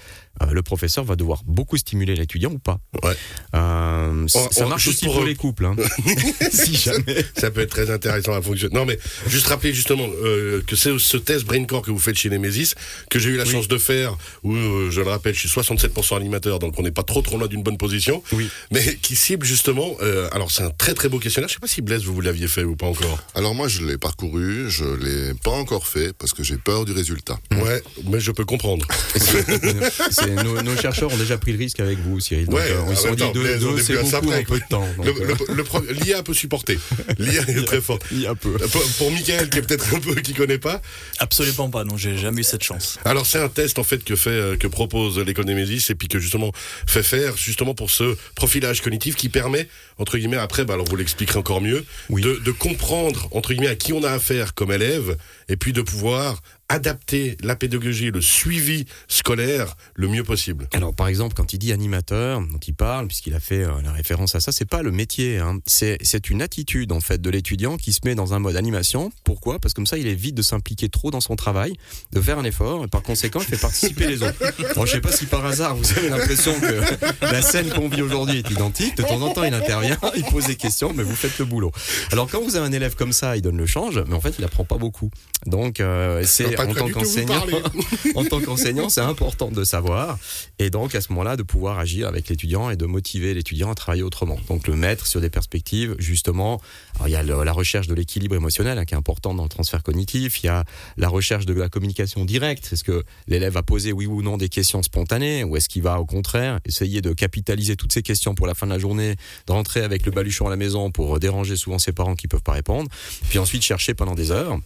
le 0.52 0.62
professeur 0.62 1.04
va 1.04 1.16
devoir 1.16 1.42
beaucoup 1.46 1.78
stimuler 1.78 2.16
l'étudiant 2.16 2.52
ou 2.52 2.60
pas 2.60 2.80
Ouais. 3.04 3.16
Euh, 3.56 4.24
On- 4.24 4.28
Ça 4.28 4.66
on- 4.66 4.70
marche 4.70 4.88
aussi 4.88 5.06
pour- 5.06 5.16
pour, 5.16 5.24
les 5.26 5.36
couples. 5.36 5.66
Hein. 5.66 5.76
si 6.52 6.76
jamais. 6.76 7.26
Ça 7.38 7.52
peut 7.52 7.62
être 7.62 7.70
très 7.70 7.90
intéressant 7.92 8.34
à 8.34 8.42
fonctionner. 8.42 8.74
Non, 8.76 8.86
mais 8.86 8.98
juste 9.28 9.48
rappeler 9.48 9.74
justement 9.74 10.08
euh, 10.24 10.62
que 10.66 10.76
c'est 10.76 10.98
ce 10.98 11.18
test 11.18 11.46
BrainCore 11.46 11.82
que 11.82 11.92
vous 11.92 12.00
faites 12.00 12.18
chez 12.18 12.30
Nemesis, 12.30 12.74
que 13.10 13.20
j'ai 13.20 13.30
eu 13.30 13.38
la 13.38 13.44
Oui. 13.44 13.52
chance 13.52 13.68
de 13.68 13.78
faire, 13.78 14.18
où 14.44 14.54
euh, 14.56 14.90
je 14.92 15.02
le 15.02 15.10
rappelle, 15.10 15.34
je 15.34 15.40
suis 15.40 15.50
67% 15.50 16.16
animateur, 16.18 16.60
donc 16.60 16.78
on 16.80 16.84
n'est 16.84 16.92
pas 16.92 17.04
trop 17.04 17.22
trop 17.22 17.38
loin 17.38 17.48
d'une 17.48 17.64
bonne 17.64 17.78
position, 17.78 18.24
Oui. 18.32 18.50
mais 18.72 18.96
qui 19.02 19.16
cible 19.16 19.46
justement. 19.46 19.96
euh, 20.02 20.30
alors 20.32 20.52
c'est 20.52 20.64
un 20.64 20.70
très 20.72 20.94
très 20.94 21.10
beau 21.10 21.20
questionnaire. 21.20 21.50
Je 21.50 21.56
sais 21.56 21.60
pas 21.60 21.68
si 21.68 21.82
Blaise 21.82 22.04
vous, 22.04 22.14
vous 22.14 22.22
l'aviez 22.22 22.48
fait 22.48 22.64
ou 22.64 22.76
pas 22.76 22.88
encore. 22.88 23.20
Alors 23.36 23.56
moi, 23.56 23.68
je 23.68 23.84
l'ai 23.84 23.98
parcouru, 23.98 24.70
je 24.70 24.84
l'ai 24.86 25.34
pas 25.36 25.52
encore 25.52 25.88
fait 25.88 26.14
parce 26.14 26.34
que 26.34 26.44
j'ai 26.44 26.58
peur 26.58 26.86
du 26.86 26.92
résultat. 26.92 27.40
Ouais, 27.52 27.82
mais 28.06 28.20
je 28.20 28.32
peux 28.32 28.46
comprendre. 28.46 28.86
C'est- 29.16 30.31
nos, 30.44 30.62
nos 30.62 30.76
chercheurs 30.78 31.12
ont 31.14 31.18
déjà 31.18 31.38
pris 31.38 31.52
le 31.52 31.58
risque 31.58 31.80
avec 31.80 32.00
vous, 32.00 32.20
Cyril. 32.20 32.46
Donc, 32.46 32.56
Ouais, 32.56 32.72
euh, 32.72 32.82
ils 32.88 32.94
en 32.94 32.96
se 32.96 33.08
sont 33.08 33.16
dit 33.16 33.24
deux, 33.34 33.58
deux, 33.60 33.78
est 33.80 33.84
c'est 33.84 33.94
beaucoup 33.96 34.16
en 34.16 34.22
près. 34.22 34.44
peu 34.44 34.60
de 34.60 34.64
temps. 34.70 34.88
Euh, 35.06 35.94
L'IA 36.04 36.24
peut 36.24 36.34
supporter. 36.34 36.78
L'IA 37.18 37.42
est 37.48 37.66
très 37.66 37.82
forte. 37.82 38.04
il 38.12 38.22
y 38.22 38.28
a 38.28 38.36
peu. 38.36 38.52
Pour, 38.54 38.84
pour 38.98 39.12
Michael, 39.12 39.50
qui 39.50 39.60
est 39.60 39.62
peut-être 39.62 39.94
un 39.96 40.00
peu 40.00 40.16
qui 40.16 40.34
connaît 40.34 40.58
pas, 40.58 40.82
Absolument 41.20 41.70
pas, 41.70 41.84
non, 41.84 41.98
j'ai 41.98 42.18
jamais 42.18 42.42
eu 42.42 42.44
cette 42.44 42.64
chance. 42.64 43.00
Alors 43.06 43.26
c'est 43.26 43.40
un 43.40 43.50
test 43.50 43.80
en 43.80 43.84
fait 43.84 44.04
que 44.04 44.16
fait 44.16 44.30
euh, 44.30 44.56
que 44.58 44.68
propose 44.68 45.20
l'école 45.20 45.46
Nemesis 45.46 45.86
et 45.90 45.96
puis 45.96 46.08
que 46.08 46.20
justement 46.20 46.52
fait 46.88 47.04
faire 47.04 47.38
justement 47.38 47.74
pour 47.74 47.92
ce 47.92 48.16
profilage 48.36 48.82
cognitif 48.82 49.16
qui 49.16 49.30
permet 49.30 49.68
entre 49.98 50.18
guillemets 50.18 50.38
après 50.38 50.66
bah 50.66 50.74
alors 50.76 50.88
vous 50.88 50.96
l'expliquerez 50.96 51.38
encore 51.40 51.62
mieux 51.62 51.86
Oui. 52.10 52.22
de, 52.22 52.36
de 52.44 52.52
comprendre 52.52 53.28
entre 53.32 53.54
guillemets 53.54 53.68
à 53.68 53.76
qui 53.76 53.94
on 53.94 54.04
a 54.04 54.12
affaire 54.12 54.54
comme 54.54 54.72
élève 54.72 55.16
et 55.50 55.58
puis 55.58 55.74
de 55.74 55.82
pouvoir 55.82 56.42
adapter 56.72 57.36
la 57.44 57.58
pédagogie 57.58 58.12
le 58.12 58.22
suivi 58.22 58.86
scolaire 59.10 59.76
le 59.94 60.08
mieux 60.08 60.24
possible. 60.24 60.70
Alors, 60.72 60.96
par 60.96 61.10
exemple, 61.10 61.36
quand 61.36 61.52
il 61.52 61.58
dit 61.58 61.74
animateur, 61.74 62.40
dont 62.40 62.60
il 62.66 62.74
parle, 62.74 63.08
puisqu'il 63.08 63.34
a 63.34 63.42
fait 63.42 63.64
euh, 63.66 63.82
la 63.84 63.92
référence 63.92 64.36
à 64.36 64.40
ça, 64.40 64.54
c'est 64.54 64.66
pas 64.66 64.82
le 64.82 64.92
métier. 64.92 65.38
Hein. 65.38 65.60
C'est, 65.66 66.00
une 66.30 66.42
attitude 66.42 66.92
en 66.92 67.02
fait 67.02 67.20
de 67.20 67.30
l'étudiant 67.30 67.78
qui 67.78 67.92
se 67.92 68.00
met 68.06 68.16
dans 68.16 68.34
un 68.34 68.40
mode 68.40 68.56
animation. 68.56 69.12
Pourquoi? 69.26 69.60
Parce 69.60 69.74
que 69.74 69.78
comme 69.78 69.88
ça, 69.88 69.98
il 69.98 70.08
évite 70.08 70.36
de 70.36 70.42
s'impliquer 70.42 70.88
trop 70.88 71.12
dans 71.12 71.20
son 71.20 71.36
travail, 71.36 71.74
de 72.14 72.22
faire 72.22 72.38
un 72.38 72.44
effort, 72.46 72.86
et 72.86 72.88
par 72.88 73.02
conséquent, 73.02 73.40
il 73.42 73.48
fait 73.48 73.60
participer 73.60 74.08
les 74.08 74.24
autres. 74.24 74.42
Alors, 74.72 74.86
je 74.86 74.94
sais 74.94 75.02
pas 75.02 75.12
si 75.12 75.26
par 75.26 75.46
hasard 75.46 75.76
vous 75.76 75.92
avez 75.98 76.10
l'impression 76.10 76.54
que 76.60 77.26
la 77.26 77.42
scène 77.42 77.70
qu'on 77.70 77.90
vit 77.90 78.02
aujourd'hui 78.02 78.38
est 78.38 78.52
identique. 78.52 78.96
De 78.96 79.04
temps 79.04 79.22
en 79.22 79.34
temps, 79.34 79.44
il 79.44 79.54
intervient, 79.54 79.98
il 80.16 80.24
pose 80.24 80.46
des 80.46 80.56
questions, 80.56 80.94
mais 80.96 81.04
vous 81.04 81.16
faites 81.16 81.38
le 81.40 81.46
boulot. 81.46 81.72
Alors, 82.12 82.30
quand 82.30 82.42
vous 82.42 82.56
avez 82.56 82.66
un 82.66 82.72
élève 82.72 82.96
comme 82.96 83.12
ça, 83.12 83.36
il 83.36 83.42
donne 83.42 83.58
le 83.58 83.66
change, 83.66 84.02
mais 84.08 84.14
en 84.14 84.22
fait, 84.22 84.36
il 84.40 84.46
apprend 84.46 84.64
pas 84.64 84.78
beaucoup. 84.78 85.10
Donc, 85.46 85.80
euh, 85.80 86.24
c'est 86.24 86.56
tant 86.68 86.88
qu'enseignant, 86.90 87.46
en 88.16 88.26
tant 88.26 88.40
qu'enseignant, 88.42 88.90
c'est 88.90 89.02
important 89.02 89.50
de 89.52 89.64
savoir 89.64 90.18
et 90.60 90.70
donc 90.70 90.96
à 90.96 91.02
ce 91.02 91.12
moment-là 91.14 91.36
de 91.38 91.44
pouvoir 91.44 91.80
agir 91.80 92.08
avec 92.08 92.30
l'étudiant 92.30 92.70
et 92.70 92.76
de 92.76 92.86
motiver 92.86 93.34
l'étudiant 93.34 93.72
à 93.72 93.76
travailler 93.76 94.04
autrement. 94.04 94.38
Donc 94.48 94.68
le 94.68 94.76
mettre 94.76 95.08
sur 95.08 95.22
des 95.22 95.30
perspectives, 95.30 95.96
justement, 96.00 96.62
alors, 96.96 97.08
il 97.08 97.12
y 97.12 97.16
a 97.16 97.24
le- 97.24 97.44
la 97.44 97.52
recherche 97.54 97.88
de 97.88 97.94
l'équilibre 97.94 98.36
émotionnel 98.36 98.78
hein, 98.78 98.86
qui 98.86 98.94
est 98.94 98.98
important 98.98 99.34
dans 99.34 99.44
le 99.44 99.50
transfert 99.50 99.84
cognitif, 99.84 100.44
il 100.44 100.48
y 100.48 100.50
a 100.50 100.64
la 100.98 101.08
recherche 101.10 101.46
de 101.46 101.54
la 101.54 101.70
communication 101.70 102.26
directe, 102.26 102.70
est-ce 102.74 102.84
que 102.84 103.04
l'élève 103.28 103.54
va 103.54 103.64
poser 103.64 103.92
oui 103.92 104.06
ou 104.06 104.22
non 104.22 104.38
des 104.38 104.50
questions 104.50 104.84
spontanées, 104.84 105.44
ou 105.44 105.56
est-ce 105.58 105.70
qu'il 105.70 105.82
va 105.84 106.00
au 106.00 106.06
contraire 106.06 106.60
essayer 106.66 107.02
de 107.02 107.14
capitaliser 107.14 107.76
toutes 107.76 107.94
ces 107.94 108.02
questions 108.04 108.36
pour 108.36 108.48
la 108.48 108.54
fin 108.54 108.68
de 108.68 108.72
la 108.72 108.80
journée, 108.80 109.16
de 109.48 109.52
rentrer 109.54 109.82
avec 109.84 110.06
le 110.06 110.12
baluchon 110.12 110.48
à 110.48 110.50
la 110.50 110.56
maison 110.58 110.92
pour 110.92 111.20
déranger 111.20 111.56
souvent 111.56 111.80
ses 111.80 111.92
parents 111.92 112.16
qui 112.16 112.28
peuvent 112.28 112.42
pas 112.44 112.54
répondre, 112.54 112.90
puis 113.30 113.40
ensuite 113.40 113.62
chercher 113.64 113.94
pendant 113.94 114.16
des 114.16 114.32
heures. 114.32 114.60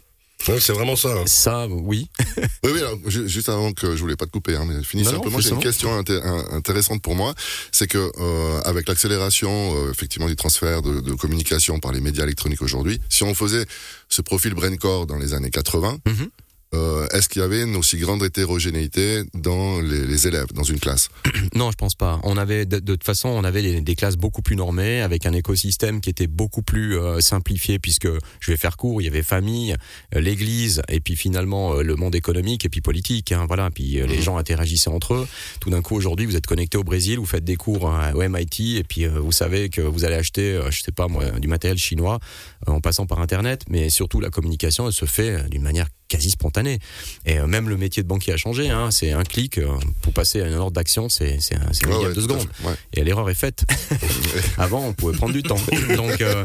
Ouais, 0.48 0.60
c'est 0.60 0.74
vraiment 0.74 0.96
ça. 0.96 1.10
hein. 1.10 1.24
Ça, 1.25 1.68
oui. 1.68 2.10
Oui, 2.63 2.72
oui, 2.74 2.80
alors, 2.80 2.98
ju- 3.08 3.27
juste 3.27 3.50
avant 3.50 3.74
que 3.74 3.96
je 3.96 4.01
voulais 4.01 4.15
pas 4.15 4.25
te 4.25 4.32
couper, 4.32 4.56
hein, 4.56 4.65
mais 4.68 4.82
finis 4.84 5.04
Non, 5.04 5.12
simplement. 5.12 5.39
J'ai 5.39 5.50
une 5.51 5.60
question 5.60 6.00
inté- 6.01 6.20
intéressante 6.51 7.01
pour 7.01 7.15
moi, 7.15 7.34
c'est 7.72 7.88
que 7.88 8.12
euh, 8.20 8.62
avec 8.63 8.88
l'accélération 8.88 9.75
euh, 9.77 9.92
effectivement 9.92 10.27
du 10.27 10.36
transfert 10.36 10.82
de, 10.82 11.00
de 11.00 11.13
communication 11.13 11.80
par 11.80 11.92
les 11.92 12.01
médias 12.01 12.24
électroniques 12.24 12.62
aujourd'hui, 12.63 13.00
si 13.10 13.24
on 13.24 13.34
faisait 13.36 13.65
ce 14.10 14.22
profil 14.22 14.54
braincore 14.56 15.06
dans 15.06 15.18
les 15.18 15.34
années 15.34 15.51
80, 15.51 15.98
Mhm. 16.08 16.30
Euh, 16.74 17.07
est-ce 17.10 17.29
qu'il 17.29 17.41
y 17.41 17.45
avait 17.45 17.63
une 17.63 17.75
aussi 17.75 17.98
grande 17.98 18.24
hétérogénéité 18.24 19.24
dans 19.34 19.79
les, 19.79 20.05
les 20.05 20.27
élèves 20.27 20.48
dans 20.53 20.63
une 20.63 20.79
classe 20.79 21.10
Non, 21.55 21.72
je 21.72 21.75
pense 21.77 21.95
pas. 21.95 22.19
On 22.24 22.38
avait 22.38 22.65
de, 22.65 22.79
de 22.79 22.93
toute 22.93 23.03
façon, 23.03 23.29
on 23.29 23.43
avait 23.43 23.62
des, 23.62 23.81
des 23.81 23.95
classes 23.95 24.17
beaucoup 24.17 24.41
plus 24.41 24.55
normées, 24.55 25.01
avec 25.01 25.25
un 25.25 25.34
écosystème 25.34 26.01
qui 26.01 26.10
était 26.10 26.27
beaucoup 26.27 26.63
plus 26.63 26.98
euh, 26.98 27.22
simplifié, 27.22 27.79
puisque 27.79 28.07
je 28.39 28.51
vais 28.51 28.57
faire 28.57 28.77
court. 28.77 29.01
Il 29.01 29.05
y 29.05 29.07
avait 29.07 29.24
famille, 29.24 29.75
euh, 30.15 30.19
l'Église, 30.19 30.81
et 30.89 31.00
puis 31.00 31.15
finalement 31.15 31.75
le 31.75 31.95
monde 31.95 32.15
économique 32.15 32.65
et 32.65 32.69
puis 32.69 32.81
politique. 32.81 33.31
Hein, 33.31 33.45
voilà. 33.48 33.69
Puis 33.69 34.01
les 34.05 34.22
gens 34.22 34.38
interagissaient 34.38 34.89
entre 34.89 35.13
eux. 35.13 35.27
Tout 35.60 35.69
d'un 35.69 35.81
coup, 35.81 35.95
aujourd'hui, 35.95 36.25
vous 36.25 36.36
êtes 36.36 36.48
connecté 36.48 36.77
au 36.77 36.84
Brésil, 36.84 37.19
vous 37.19 37.25
faites 37.25 37.43
des 37.43 37.55
cours 37.55 37.89
hein, 37.89 38.12
au 38.13 38.27
MIT, 38.27 38.77
et 38.77 38.84
puis 38.84 39.05
vous 39.05 39.31
savez 39.31 39.69
que 39.69 39.81
vous 39.81 40.03
allez 40.03 40.15
acheter, 40.15 40.60
je 40.69 40.81
sais 40.81 40.91
pas 40.91 41.07
moi, 41.07 41.31
du 41.39 41.48
matériel 41.48 41.77
chinois 41.77 42.19
en 42.67 42.81
passant 42.81 43.05
par 43.05 43.19
Internet. 43.19 43.63
Mais 43.69 43.89
surtout, 43.89 44.19
la 44.19 44.29
communication, 44.29 44.88
elle 44.88 44.93
se 44.93 45.05
fait 45.05 45.50
d'une 45.50 45.63
manière 45.63 45.88
quasi 46.07 46.29
spontanée. 46.29 46.54
Et 46.63 47.39
euh, 47.39 47.47
même 47.47 47.69
le 47.69 47.77
métier 47.77 48.03
de 48.03 48.07
banquier 48.07 48.33
a 48.33 48.38
changé. 48.38 48.69
Hein, 48.69 48.91
c'est 48.91 49.12
un 49.12 49.24
clic 49.24 49.57
euh, 49.57 49.67
pour 50.01 50.13
passer 50.13 50.41
à 50.41 50.47
une 50.47 50.53
ordre 50.55 50.71
d'action, 50.71 51.09
c'est 51.09 51.39
c'est 51.41 51.55
c'est 51.74 51.85
Ouais, 51.88 51.95
ouais, 52.07 52.13
deux 52.13 52.21
secondes. 52.21 52.47
ouais. 52.63 52.74
Et 52.93 53.03
l'erreur 53.03 53.29
est 53.29 53.33
faite. 53.35 53.63
Avant, 54.57 54.85
on 54.85 54.93
pouvait 54.93 55.15
prendre 55.17 55.33
du 55.33 55.43
temps. 55.43 55.57
Donc, 55.95 56.21
euh, 56.21 56.43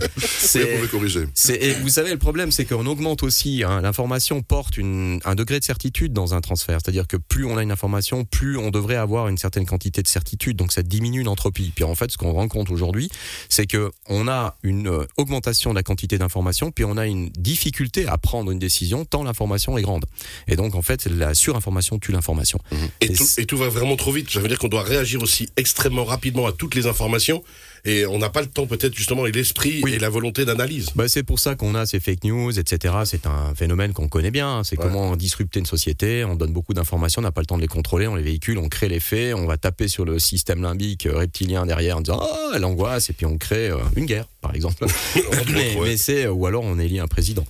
c'est. 1.35 1.55
Et 1.63 1.75
vous 1.75 1.89
savez, 1.89 2.11
le 2.11 2.19
problème, 2.19 2.51
c'est 2.51 2.65
qu'on 2.65 2.87
augmente 2.87 3.23
aussi. 3.23 3.63
hein, 3.65 3.81
L'information 3.81 4.43
porte 4.43 4.77
une, 4.77 5.21
un 5.25 5.35
degré 5.35 5.59
de 5.59 5.65
certitude 5.65 6.13
dans 6.13 6.35
un 6.35 6.41
transfert. 6.41 6.79
C'est-à-dire 6.83 7.07
que 7.07 7.17
plus 7.17 7.45
on 7.45 7.57
a 7.57 7.63
une 7.63 7.73
information, 7.73 8.25
plus 8.25 8.57
on 8.57 8.71
devrait 8.71 8.97
avoir 8.97 9.29
une 9.29 9.39
certaine 9.39 9.67
quantité 9.67 10.03
de 10.03 10.09
certitude. 10.09 10.57
Donc 10.57 10.73
ça 10.73 10.83
diminue 10.83 11.23
l'entropie. 11.23 11.73
Puis 11.75 11.85
en 11.85 11.95
fait, 11.95 12.11
ce 12.11 12.17
qu'on 12.19 12.33
rencontre 12.33 12.73
aujourd'hui, 12.73 13.09
c'est 13.49 13.67
que 13.67 13.91
on 14.09 14.29
a 14.29 14.57
une 14.63 15.07
augmentation 15.17 15.71
de 15.71 15.75
la 15.77 15.83
quantité 15.83 16.19
d'information, 16.19 16.71
puis 16.71 16.85
on 16.85 16.97
a 16.97 17.07
une 17.07 17.29
difficulté 17.31 18.07
à 18.07 18.19
prendre 18.19 18.51
une 18.51 18.59
décision 18.59 19.05
tant 19.05 19.23
l'information 19.23 19.77
est 19.79 19.83
grande. 19.83 20.00
Et 20.49 20.57
donc 20.57 20.75
en 20.75 20.83
fait, 20.83 21.07
la 21.07 21.35
surinformation 21.35 21.99
tue 21.99 22.13
l'information. 22.13 22.59
Et 23.01 23.07
Et 23.07 23.13
tout, 23.13 23.27
et 23.39 23.47
tout 23.47 23.57
va 23.57 23.69
vraiment 23.69 23.97
trop 23.97 24.13
vite. 24.13 24.31
Ça 24.31 24.41
veut 24.41 24.49
dire 24.49 24.59
qu'on 24.59 24.69
doit 24.69 24.83
réagir 24.83 25.23
aussi 25.23 25.49
extrêmement 25.57 26.05
rapidement 26.05 26.47
à 26.47 26.53
toutes 26.53 26.75
les 26.75 26.87
informations. 26.87 27.43
Et 27.85 28.07
on 28.07 28.19
n'a 28.19 28.31
pas 28.31 28.41
le 28.41 28.47
temps, 28.49 28.67
peut-être, 28.67 28.95
justement, 28.95 29.27
et 29.27 29.33
l'esprit 29.33 29.81
Oui. 29.83 29.95
et 29.95 29.99
la 29.99 30.09
volonté 30.09 30.45
d'analyse. 30.45 30.91
Bah, 30.95 31.09
c'est 31.09 31.23
pour 31.23 31.39
ça 31.39 31.55
qu'on 31.55 31.75
a 31.75 31.87
ces 31.87 32.01
fake 32.01 32.25
news, 32.25 32.59
etc. 32.59 32.95
C'est 33.05 33.27
un 33.27 33.55
phénomène 33.55 33.93
qu'on 33.93 34.09
connaît 34.09 34.31
bien. 34.31 34.63
C'est 34.65 34.79
Ouais. 34.79 34.85
comment 34.85 35.17
disrupter 35.17 35.61
une 35.61 35.67
société. 35.67 36.25
On 36.25 36.35
donne 36.37 36.53
beaucoup 36.53 36.75
d'informations, 36.75 37.21
on 37.21 37.23
n'a 37.23 37.33
pas 37.33 37.41
le 37.41 37.47
temps 37.47 37.57
de 37.57 37.63
les 37.63 37.69
contrôler, 37.69 38.07
on 38.07 38.15
les 38.15 38.23
véhicule, 38.23 38.59
on 38.59 38.69
crée 38.69 38.89
les 38.89 39.01
faits, 39.01 39.35
on 39.35 39.47
va 39.47 39.57
taper 39.57 39.89
sur 39.89 40.05
le 40.05 40.19
système 40.19 40.63
limbique 40.63 41.07
euh, 41.07 41.17
reptilien 41.17 41.67
derrière 41.67 41.97
en 41.97 42.01
disant 42.01 42.21
ah 42.23 42.59
l'angoisse 42.59 43.11
et 43.11 43.13
puis 43.13 43.27
on 43.27 43.39
crée 43.39 43.69
euh, 43.71 43.77
une 43.97 44.07
guerre, 44.07 44.27
par 44.41 44.55
exemple. 44.55 44.87
Mais, 45.53 45.97
c'est 45.97 46.27
ou 46.29 46.47
alors 46.47 46.65
on 46.65 46.79
élit 46.79 46.99
un 47.01 47.07
président. 47.09 47.45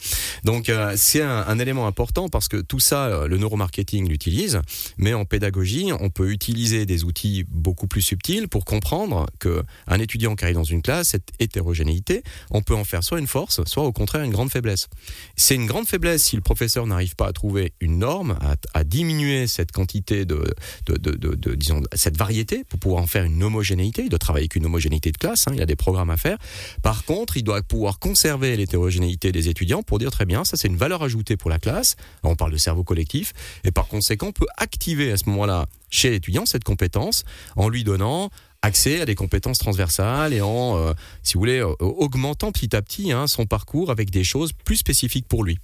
Donc 0.44 0.68
euh, 0.68 0.94
c'est 0.96 1.22
un, 1.22 1.44
un 1.46 1.58
élément 1.58 1.86
important 1.86 2.28
parce 2.28 2.48
que 2.48 2.56
tout 2.58 2.80
ça, 2.80 3.06
euh, 3.06 3.28
le 3.28 3.36
neuromarketing 3.38 4.08
l'utilise, 4.08 4.60
mais 4.98 5.14
en 5.14 5.24
pédagogie, 5.24 5.90
on 5.98 6.10
peut 6.10 6.30
utiliser 6.30 6.86
des 6.86 7.04
outils 7.04 7.44
beaucoup 7.48 7.86
plus 7.86 8.02
subtils 8.02 8.48
pour 8.48 8.64
comprendre 8.64 9.26
que 9.38 9.62
un 9.86 9.98
étudiant 10.00 10.19
qui 10.36 10.44
arrive 10.44 10.56
dans 10.56 10.64
une 10.64 10.82
classe, 10.82 11.08
cette 11.08 11.28
hétérogénéité, 11.38 12.22
on 12.50 12.62
peut 12.62 12.74
en 12.74 12.84
faire 12.84 13.02
soit 13.02 13.18
une 13.18 13.26
force, 13.26 13.62
soit 13.64 13.84
au 13.84 13.92
contraire 13.92 14.22
une 14.22 14.30
grande 14.32 14.50
faiblesse. 14.50 14.88
C'est 15.36 15.54
une 15.54 15.66
grande 15.66 15.86
faiblesse 15.86 16.22
si 16.24 16.36
le 16.36 16.42
professeur 16.42 16.86
n'arrive 16.86 17.16
pas 17.16 17.26
à 17.28 17.32
trouver 17.32 17.72
une 17.80 17.98
norme, 17.98 18.38
à, 18.74 18.84
diminuer 18.84 19.46
cette 19.46 19.72
quantité 19.72 20.24
de, 20.24 20.44
de- 20.86 20.96
de- 20.96 21.54
disons, 21.54 21.82
cette 21.94 22.16
variété 22.16 22.64
pour 22.64 22.78
pouvoir 22.78 23.02
en 23.02 23.06
faire 23.06 23.24
une 23.24 23.42
homogénéité. 23.42 24.02
Il 24.02 24.08
doit 24.08 24.18
travailler 24.18 24.44
avec 24.44 24.56
une 24.56 24.66
homogénéité 24.66 25.12
de 25.12 25.16
classe, 25.18 25.46
hein, 25.48 25.52
il 25.54 25.62
a 25.62 25.66
des 25.66 25.76
programmes 25.76 26.10
à 26.10 26.16
faire. 26.16 26.38
Par 26.82 27.04
contre, 27.04 27.36
il 27.36 27.42
doit 27.42 27.62
pouvoir 27.62 27.98
conserver 27.98 28.56
l'hétérogénéité 28.56 29.32
des 29.32 29.48
étudiants 29.48 29.82
pour 29.82 29.98
dire 29.98 30.10
très 30.10 30.26
bien, 30.26 30.44
ça 30.44 30.56
c'est 30.56 30.68
une 30.68 30.76
valeur 30.76 31.02
ajoutée 31.02 31.36
pour 31.36 31.50
la 31.50 31.58
classe. 31.58 31.96
On 32.22 32.36
parle 32.36 32.52
de 32.52 32.56
cerveau 32.58 32.84
collectif 32.84 33.32
et 33.64 33.70
par 33.70 33.86
conséquent, 33.86 34.28
on 34.28 34.32
peut 34.32 34.46
activer 34.56 35.12
à 35.12 35.16
ce 35.16 35.28
moment-là 35.30 35.66
chez 35.90 36.10
l'étudiant 36.10 36.46
cette 36.46 36.64
compétence 36.64 37.24
en 37.56 37.68
lui 37.68 37.84
donnant 37.84 38.30
accès 38.62 39.00
à 39.00 39.06
des 39.06 39.14
compétences 39.14 39.58
transversales 39.58 40.34
et 40.34 40.40
en, 40.42 40.76
euh, 40.76 40.92
si 41.22 41.34
vous 41.34 41.40
voulez, 41.40 41.62
augmentant 41.80 42.52
petit 42.52 42.76
à 42.76 42.82
petit 42.82 43.10
hein, 43.12 43.26
son 43.26 43.46
parcours 43.46 43.90
avec 43.90 44.10
des 44.10 44.22
choses 44.24 44.52
plus 44.64 44.76
spécifiques 44.76 45.26
pour 45.26 45.44
lui. 45.44 45.58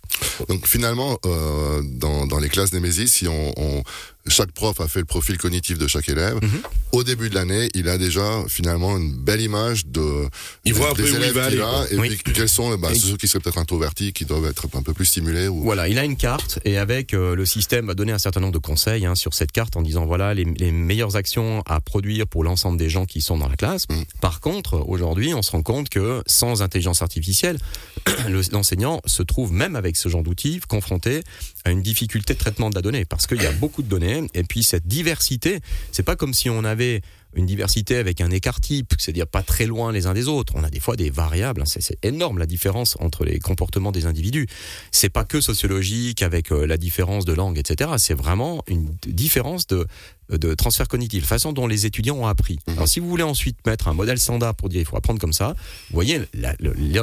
Donc 0.48 0.66
finalement, 0.66 1.18
euh, 1.26 1.82
dans, 1.84 2.26
dans 2.26 2.38
les 2.38 2.48
classes 2.48 2.72
Nemesis, 2.72 3.08
si 3.08 3.28
on, 3.28 3.52
on- 3.56 3.82
chaque 4.28 4.50
prof 4.52 4.80
a 4.80 4.88
fait 4.88 4.98
le 5.00 5.04
profil 5.04 5.38
cognitif 5.38 5.78
de 5.78 5.86
chaque 5.86 6.08
élève, 6.08 6.38
Mhm. 6.42 6.60
Au 6.96 7.04
début 7.04 7.28
de 7.30 7.34
l'année, 7.34 7.68
il 7.74 7.88
a 7.88 7.98
déjà 7.98 8.42
finalement 8.48 8.96
une 8.96 9.12
belle 9.12 9.40
image 9.40 9.86
de 9.86 10.26
Il 10.64 10.74
voit 10.74 10.90
un 10.90 10.94
peu 10.94 11.02
des 11.02 11.14
élèves 11.14 11.32
qu'il 11.32 11.40
aller, 11.40 11.60
a, 11.60 11.86
et 11.90 11.98
Oui. 11.98 12.08
puis 12.16 12.32
quels 12.32 12.48
sont 12.48 12.76
bah, 12.78 12.88
ceux 12.94 13.16
qui 13.16 13.28
seraient 13.28 13.40
peut-être 13.40 13.58
introvertis, 13.58 14.12
qui 14.12 14.24
doivent 14.24 14.46
être 14.46 14.66
un 14.74 14.82
peu 14.82 14.92
plus 14.94 15.04
stimulés. 15.04 15.48
Ou... 15.48 15.62
Voilà, 15.62 15.88
il 15.88 15.98
a 15.98 16.04
une 16.04 16.16
carte 16.16 16.58
et 16.64 16.78
avec 16.78 17.12
euh, 17.14 17.34
le 17.34 17.44
système 17.46 17.86
va 17.86 17.94
donner 17.94 18.12
un 18.12 18.18
certain 18.18 18.40
nombre 18.40 18.52
de 18.54 18.58
conseils 18.58 19.04
hein, 19.06 19.14
sur 19.14 19.34
cette 19.34 19.52
carte 19.52 19.76
en 19.76 19.82
disant 19.82 20.06
voilà 20.06 20.32
les, 20.34 20.44
les 20.44 20.72
meilleures 20.72 21.16
actions 21.16 21.62
à 21.66 21.80
produire 21.80 22.26
pour 22.26 22.44
l'ensemble 22.44 22.78
des 22.78 22.88
gens 22.88 23.04
qui 23.04 23.20
sont 23.20 23.36
dans 23.36 23.48
la 23.48 23.56
classe. 23.56 23.86
Mm. 23.90 24.02
Par 24.20 24.40
contre, 24.40 24.82
aujourd'hui, 24.88 25.34
on 25.34 25.42
se 25.42 25.50
rend 25.50 25.62
compte 25.62 25.88
que 25.88 26.22
sans 26.26 26.62
intelligence 26.62 27.02
artificielle, 27.02 27.58
le- 28.28 28.40
l'enseignant 28.52 29.00
se 29.06 29.22
trouve 29.22 29.52
même 29.52 29.76
avec 29.76 29.96
ce 29.96 30.08
genre 30.08 30.22
d'outils 30.22 30.60
confronté 30.68 31.20
à 31.64 31.70
une 31.70 31.82
difficulté 31.82 32.34
de 32.34 32.38
traitement 32.38 32.70
de 32.70 32.74
la 32.74 32.82
donnée 32.82 33.04
parce 33.04 33.26
qu'il 33.26 33.42
y 33.42 33.46
a 33.46 33.52
beaucoup 33.60 33.82
de 33.82 33.88
données 33.88 34.22
et 34.34 34.44
puis 34.44 34.62
cette 34.62 34.86
diversité, 34.86 35.60
c'est 35.92 36.02
pas 36.02 36.16
comme 36.16 36.32
si 36.32 36.48
on 36.48 36.64
avait 36.64 36.85
une 37.36 37.46
diversité 37.46 37.96
avec 37.96 38.20
un 38.20 38.30
écart 38.30 38.60
type, 38.60 38.94
c'est-à-dire 38.98 39.26
pas 39.26 39.42
très 39.42 39.66
loin 39.66 39.92
les 39.92 40.06
uns 40.06 40.14
des 40.14 40.26
autres. 40.26 40.54
On 40.56 40.64
a 40.64 40.70
des 40.70 40.80
fois 40.80 40.96
des 40.96 41.10
variables, 41.10 41.60
hein, 41.60 41.66
c'est 41.66 42.02
énorme 42.02 42.38
la 42.38 42.46
différence 42.46 42.96
entre 42.98 43.24
les 43.24 43.38
comportements 43.38 43.92
des 43.92 44.06
individus. 44.06 44.46
C'est 44.90 45.10
pas 45.10 45.24
que 45.24 45.40
sociologique 45.40 46.22
avec 46.22 46.50
euh, 46.50 46.66
la 46.66 46.78
différence 46.78 47.24
de 47.24 47.34
langue, 47.34 47.58
etc. 47.58 47.90
C'est 47.98 48.14
vraiment 48.14 48.64
une 48.66 48.88
différence 49.06 49.66
de 49.66 49.86
de 50.28 50.54
transfert 50.54 50.88
cognitif, 50.88 51.22
la 51.22 51.28
façon 51.28 51.52
dont 51.52 51.68
les 51.68 51.86
étudiants 51.86 52.16
ont 52.16 52.26
appris. 52.26 52.58
Alors 52.66 52.88
si 52.88 52.98
vous 52.98 53.08
voulez 53.08 53.22
ensuite 53.22 53.64
mettre 53.64 53.86
un 53.86 53.94
modèle 53.94 54.18
standard 54.18 54.56
pour 54.56 54.68
dire 54.68 54.80
il 54.80 54.84
faut 54.84 54.96
apprendre 54.96 55.20
comme 55.20 55.32
ça, 55.32 55.54
vous 55.90 55.94
voyez, 55.94 56.20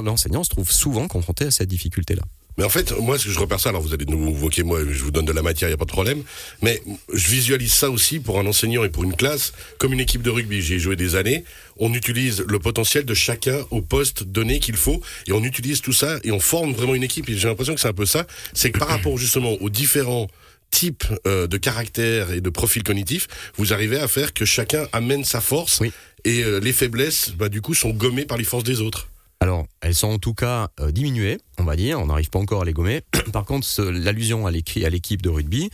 l'enseignant 0.04 0.44
se 0.44 0.50
trouve 0.50 0.70
souvent 0.70 1.08
confronté 1.08 1.46
à 1.46 1.52
cette 1.52 1.70
difficulté-là. 1.70 2.24
Mais 2.58 2.64
en 2.64 2.70
fait, 2.70 2.92
moi, 3.00 3.18
ce 3.18 3.26
que 3.26 3.32
je 3.32 3.40
repère 3.40 3.60
ça, 3.60 3.70
alors 3.70 3.82
vous 3.82 3.94
allez 3.94 4.06
nous 4.06 4.18
moquer, 4.18 4.64
moi, 4.64 4.80
je 4.90 5.04
vous 5.04 5.12
donne 5.12 5.26
de 5.26 5.32
la 5.32 5.42
matière, 5.42 5.70
il 5.70 5.72
n'y 5.72 5.76
a 5.76 5.78
pas 5.78 5.86
de 5.86 5.92
problème. 5.92 6.24
Mais 6.62 6.82
je 7.12 7.30
visualise 7.30 7.74
ça 7.74 7.90
aussi 7.90 8.20
pour 8.20 8.40
un 8.40 8.46
enseignant 8.46 8.84
et 8.84 8.90
pour 8.90 9.04
une 9.04 9.16
classe, 9.16 9.54
comme 9.80 9.94
une 9.94 10.00
équipe 10.00 10.22
de 10.22 10.30
rugby. 10.30 10.62
J'ai 10.62 10.80
joué 10.80 10.96
des 10.96 11.16
années. 11.16 11.44
On 11.78 11.94
utilise 11.94 12.44
le 12.48 12.60
potentiel 12.60 13.06
de 13.06 13.14
chacun 13.14 13.66
au 13.72 13.82
poste 13.82 14.24
donné 14.24 14.60
qu'il 14.60 14.76
faut. 14.76 15.02
Et 15.28 15.32
on 15.32 15.44
utilise 15.44 15.82
tout 15.82 15.94
ça 15.94 16.20
et 16.24 16.32
on 16.32 16.40
forme 16.40 16.74
vraiment 16.74 16.96
une 16.96 17.04
équipe. 17.04 17.30
Et 17.30 17.38
j'ai 17.38 17.48
l'impression 17.48 17.74
que 17.74 17.82
c'est 17.82 17.88
un 17.88 17.94
peu 17.94 18.06
ça. 18.06 18.28
C'est 18.54 18.72
que 18.72 18.80
par 18.80 18.88
rapport 18.90 19.18
justement 19.18 19.54
aux 19.54 19.70
différents 19.70 20.28
types 20.70 21.06
euh, 21.28 21.46
de 21.48 21.58
caractères 21.58 22.32
et 22.32 22.42
de 22.42 22.50
profils 22.50 22.84
cognitifs, 22.84 23.28
vous 23.58 23.74
arrivez 23.74 24.00
à 24.00 24.08
faire 24.08 24.34
que 24.34 24.46
chacun 24.46 24.88
amène 24.92 25.24
sa 25.24 25.42
force. 25.42 25.80
Oui. 25.82 25.92
Et 26.26 26.44
euh, 26.44 26.60
les 26.60 26.74
faiblesses, 26.74 27.32
bah, 27.32 27.50
du 27.50 27.62
coup, 27.62 27.74
sont 27.74 27.92
gommées 27.92 28.26
par 28.26 28.38
les 28.38 28.44
forces 28.44 28.64
des 28.64 28.82
autres. 28.82 29.08
Alors, 29.44 29.68
elles 29.82 29.94
sont 29.94 30.08
en 30.08 30.20
tout 30.20 30.34
cas 30.34 30.70
euh, 30.80 30.94
diminuées, 30.94 31.38
on 31.58 31.66
va 31.66 31.76
dire. 31.76 32.00
On 32.00 32.06
n'arrive 32.06 32.30
pas 32.30 32.40
encore 32.40 32.62
à 32.62 32.66
les 32.66 32.72
gommer. 32.72 33.02
Par 33.34 33.44
contre, 33.44 33.68
l'allusion 33.82 34.48
à 34.48 34.52
l'équipe 34.52 35.22
de 35.22 35.28
rugby, 35.28 35.70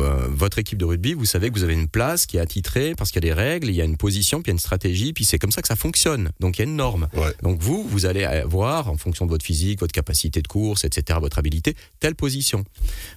euh, 0.00 0.26
votre 0.28 0.58
équipe 0.58 0.76
de 0.76 0.84
rugby, 0.84 1.14
vous 1.14 1.24
savez 1.24 1.48
que 1.48 1.54
vous 1.54 1.62
avez 1.62 1.74
une 1.74 1.86
place 1.86 2.26
qui 2.26 2.38
est 2.38 2.40
attitrée 2.40 2.96
parce 2.96 3.12
qu'il 3.12 3.24
y 3.24 3.30
a 3.30 3.32
des 3.32 3.40
règles, 3.40 3.68
il 3.68 3.76
y 3.76 3.80
a 3.80 3.84
une 3.84 3.96
position, 3.96 4.42
puis 4.42 4.48
il 4.48 4.50
y 4.50 4.54
a 4.54 4.56
une 4.56 4.58
stratégie, 4.58 5.12
puis 5.12 5.24
c'est 5.24 5.38
comme 5.38 5.52
ça 5.52 5.62
que 5.62 5.68
ça 5.68 5.76
fonctionne. 5.76 6.32
Donc 6.40 6.58
il 6.58 6.62
y 6.62 6.64
a 6.64 6.64
une 6.64 6.74
norme. 6.74 7.06
Ouais. 7.14 7.32
Donc 7.44 7.60
vous, 7.60 7.86
vous 7.86 8.06
allez 8.06 8.24
avoir, 8.24 8.90
en 8.90 8.96
fonction 8.96 9.24
de 9.24 9.30
votre 9.30 9.44
physique, 9.44 9.78
votre 9.78 9.92
capacité 9.92 10.42
de 10.42 10.48
course, 10.48 10.82
etc., 10.82 11.20
votre 11.22 11.38
habilité, 11.38 11.76
telle 12.00 12.16
position. 12.16 12.64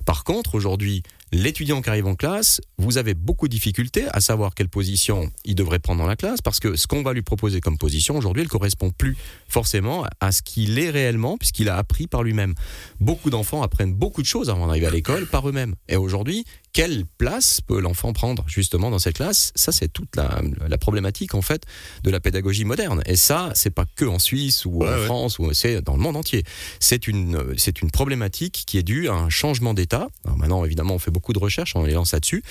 Par 0.06 0.24
contre, 0.24 0.54
aujourd'hui, 0.54 1.02
l'étudiant 1.36 1.82
qui 1.82 1.90
arrive 1.90 2.08
en 2.08 2.16
classe, 2.16 2.62
vous 2.78 2.98
avez 2.98 3.14
beaucoup 3.14 3.48
de 3.48 3.52
difficultés 3.52 4.06
à 4.14 4.22
savoir 4.22 4.56
quelle 4.56 4.70
position 4.70 5.30
il 5.44 5.56
devrait 5.56 5.80
prendre 5.80 6.02
dans 6.02 6.08
la 6.08 6.16
classe, 6.16 6.42
parce 6.42 6.60
que 6.60 6.76
ce 6.76 6.88
qu'on 6.88 7.04
va 7.04 7.14
lui 7.14 7.24
proposer 7.24 7.60
comme 7.60 7.78
position 7.78 8.18
aujourd'hui, 8.18 8.44
elle 8.44 8.48
correspond 8.48 8.90
plus 8.92 9.18
forcément 9.48 10.06
à 10.22 10.32
ce 10.32 10.42
qu'il 10.42 10.80
est 10.80 10.90
réellement, 10.90 11.38
puisqu'il 11.38 11.68
a 11.68 11.78
appris 11.78 12.08
par 12.08 12.24
lui-même. 12.24 12.54
Beaucoup 13.02 13.30
d'enfants 13.30 13.64
apprennent 13.64 13.94
beaucoup 13.94 14.22
de 14.22 14.28
choses 14.28 14.50
avant 14.50 14.68
d'arriver 14.68 14.88
à 14.88 14.92
l'école 14.92 15.28
par 15.28 15.48
eux-mêmes. 15.50 15.76
Et 15.90 15.98
aujourd'hui, 15.98 16.46
quelle 16.76 17.06
place 17.06 17.62
peut 17.62 17.80
l'enfant 17.80 18.12
prendre 18.12 18.44
justement 18.48 18.92
dans 18.92 19.00
cette 19.00 19.16
classe? 19.16 19.54
Ça, 19.56 19.72
c'est 19.72 19.88
toute 19.88 20.14
la, 20.18 20.42
la, 20.68 20.78
problématique 20.78 21.34
en 21.34 21.42
fait 21.42 21.64
de 22.04 22.12
la 22.12 22.20
pédagogie 22.20 22.66
moderne. 22.66 23.02
Et 23.06 23.16
ça, 23.16 23.52
c'est 23.56 23.70
pas 23.70 23.86
que 23.96 24.04
en 24.04 24.20
Suisse 24.20 24.66
ou 24.66 24.84
en 24.84 24.98
France, 25.06 25.40
ou 25.40 25.54
c'est 25.54 25.82
dans 25.82 25.96
le 25.96 26.02
monde 26.02 26.18
entier. 26.18 26.44
C'est 26.82 27.08
une, 27.08 27.56
c'est 27.56 27.82
une 27.82 27.92
problématique 27.92 28.66
qui 28.68 28.78
est 28.78 28.84
due 28.84 29.08
à 29.08 29.14
un 29.14 29.30
changement 29.30 29.74
d'état. 29.74 30.10
Maintenant, 30.26 30.66
évidemment, 30.66 30.96
on 30.96 31.00
fait 31.00 31.12
beaucoup 31.12 31.32
de 31.32 31.40
recherches, 31.40 31.78
on 31.78 31.84
les 31.84 31.94
lance 31.94 32.12
là-dessus, 32.12 32.44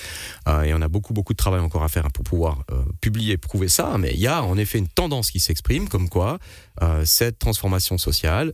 euh, 0.47 0.63
et 0.63 0.73
on 0.73 0.81
a 0.81 0.87
beaucoup, 0.87 1.13
beaucoup 1.13 1.33
de 1.33 1.37
travail 1.37 1.59
encore 1.59 1.83
à 1.83 1.87
faire 1.87 2.09
pour 2.11 2.23
pouvoir 2.23 2.63
euh, 2.71 2.81
publier, 3.01 3.37
prouver 3.37 3.67
ça. 3.69 3.95
Mais 3.99 4.11
il 4.15 4.19
y 4.19 4.27
a 4.27 4.41
en 4.41 4.57
effet 4.57 4.79
une 4.79 4.87
tendance 4.87 5.29
qui 5.29 5.39
s'exprime, 5.39 5.87
comme 5.87 6.09
quoi 6.09 6.39
euh, 6.81 7.05
cette 7.05 7.37
transformation 7.37 7.99
sociale 7.99 8.53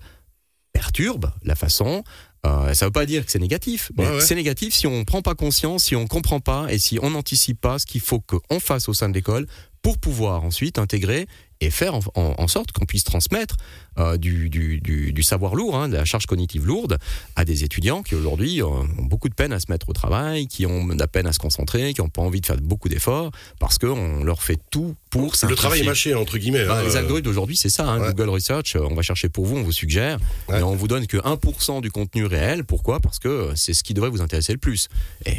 perturbe 0.73 1.31
la 1.43 1.55
façon 1.55 2.03
euh, 2.45 2.73
ça 2.73 2.85
ne 2.85 2.87
veut 2.87 2.91
pas 2.91 3.05
dire 3.05 3.25
que 3.25 3.31
c'est 3.31 3.39
négatif, 3.39 3.91
mais 3.97 4.19
c'est 4.19 4.35
négatif 4.35 4.73
si 4.73 4.87
on 4.87 4.99
ne 4.99 5.03
prend 5.03 5.21
pas 5.21 5.35
conscience, 5.35 5.85
si 5.85 5.95
on 5.95 6.03
ne 6.03 6.07
comprend 6.07 6.39
pas 6.39 6.71
et 6.73 6.79
si 6.79 6.97
on 7.01 7.11
n'anticipe 7.11 7.61
pas 7.61 7.77
ce 7.77 7.85
qu'il 7.85 8.01
faut 8.01 8.19
qu'on 8.19 8.59
fasse 8.59 8.89
au 8.89 8.93
sein 8.93 9.09
de 9.09 9.13
l'école 9.13 9.45
pour 9.81 9.97
pouvoir 9.97 10.43
ensuite 10.43 10.79
intégrer 10.79 11.27
et 11.61 11.69
faire 11.69 11.93
en, 12.15 12.47
sorte 12.47 12.71
qu'on 12.71 12.85
puisse 12.85 13.03
transmettre 13.03 13.55
euh, 13.99 14.17
du, 14.17 14.49
du, 14.49 14.79
du, 14.81 15.23
savoir 15.23 15.53
lourd, 15.53 15.77
hein, 15.77 15.89
de 15.89 15.95
la 15.95 16.05
charge 16.05 16.25
cognitive 16.25 16.65
lourde, 16.65 16.97
à 17.35 17.45
des 17.45 17.63
étudiants 17.63 18.01
qui 18.01 18.15
aujourd'hui 18.15 18.61
euh, 18.61 18.65
ont 18.65 19.05
beaucoup 19.05 19.29
de 19.29 19.35
peine 19.35 19.53
à 19.53 19.59
se 19.59 19.67
mettre 19.69 19.87
au 19.89 19.93
travail, 19.93 20.47
qui 20.47 20.65
ont 20.65 20.87
de 20.87 20.97
la 20.99 21.07
peine 21.07 21.27
à 21.27 21.33
se 21.33 21.39
concentrer, 21.39 21.93
qui 21.93 22.01
n'ont 22.01 22.09
pas 22.09 22.23
envie 22.23 22.41
de 22.41 22.47
faire 22.47 22.57
beaucoup 22.57 22.89
d'efforts, 22.89 23.29
parce 23.59 23.77
qu'on 23.77 24.23
leur 24.23 24.41
fait 24.41 24.59
tout 24.71 24.95
pour 25.11 25.33
Le 25.47 25.55
travail 25.55 25.81
est 25.81 25.83
mâché, 25.83 26.15
entre 26.15 26.37
guillemets. 26.37 26.65
Bah, 26.65 26.81
Les 26.83 26.95
euh, 26.95 26.99
algorithmes 26.99 27.25
d'aujourd'hui, 27.25 27.57
c'est 27.57 27.69
ça. 27.69 27.85
Hein, 27.85 28.11
Google 28.11 28.29
Research, 28.29 28.77
on 28.79 28.95
va 28.95 29.01
chercher 29.01 29.29
pour 29.29 29.45
vous, 29.45 29.57
on 29.57 29.63
vous 29.63 29.71
suggère, 29.73 30.17
et 30.49 30.63
on 30.63 30.75
vous 30.75 30.87
donne 30.87 31.05
que 31.05 31.17
1% 31.17 31.81
du 31.81 31.91
contenu 31.91 32.25
réel. 32.25 32.63
Pourquoi? 32.63 32.99
Parce 32.99 33.19
que 33.19 33.51
c'est 33.55 33.73
ce 33.73 33.83
qui 33.83 33.93
devrait 33.93 34.09
vous 34.09 34.21
intéresser 34.21 34.53
le 34.53 34.57
plus. 34.57 34.87
Et, 35.25 35.35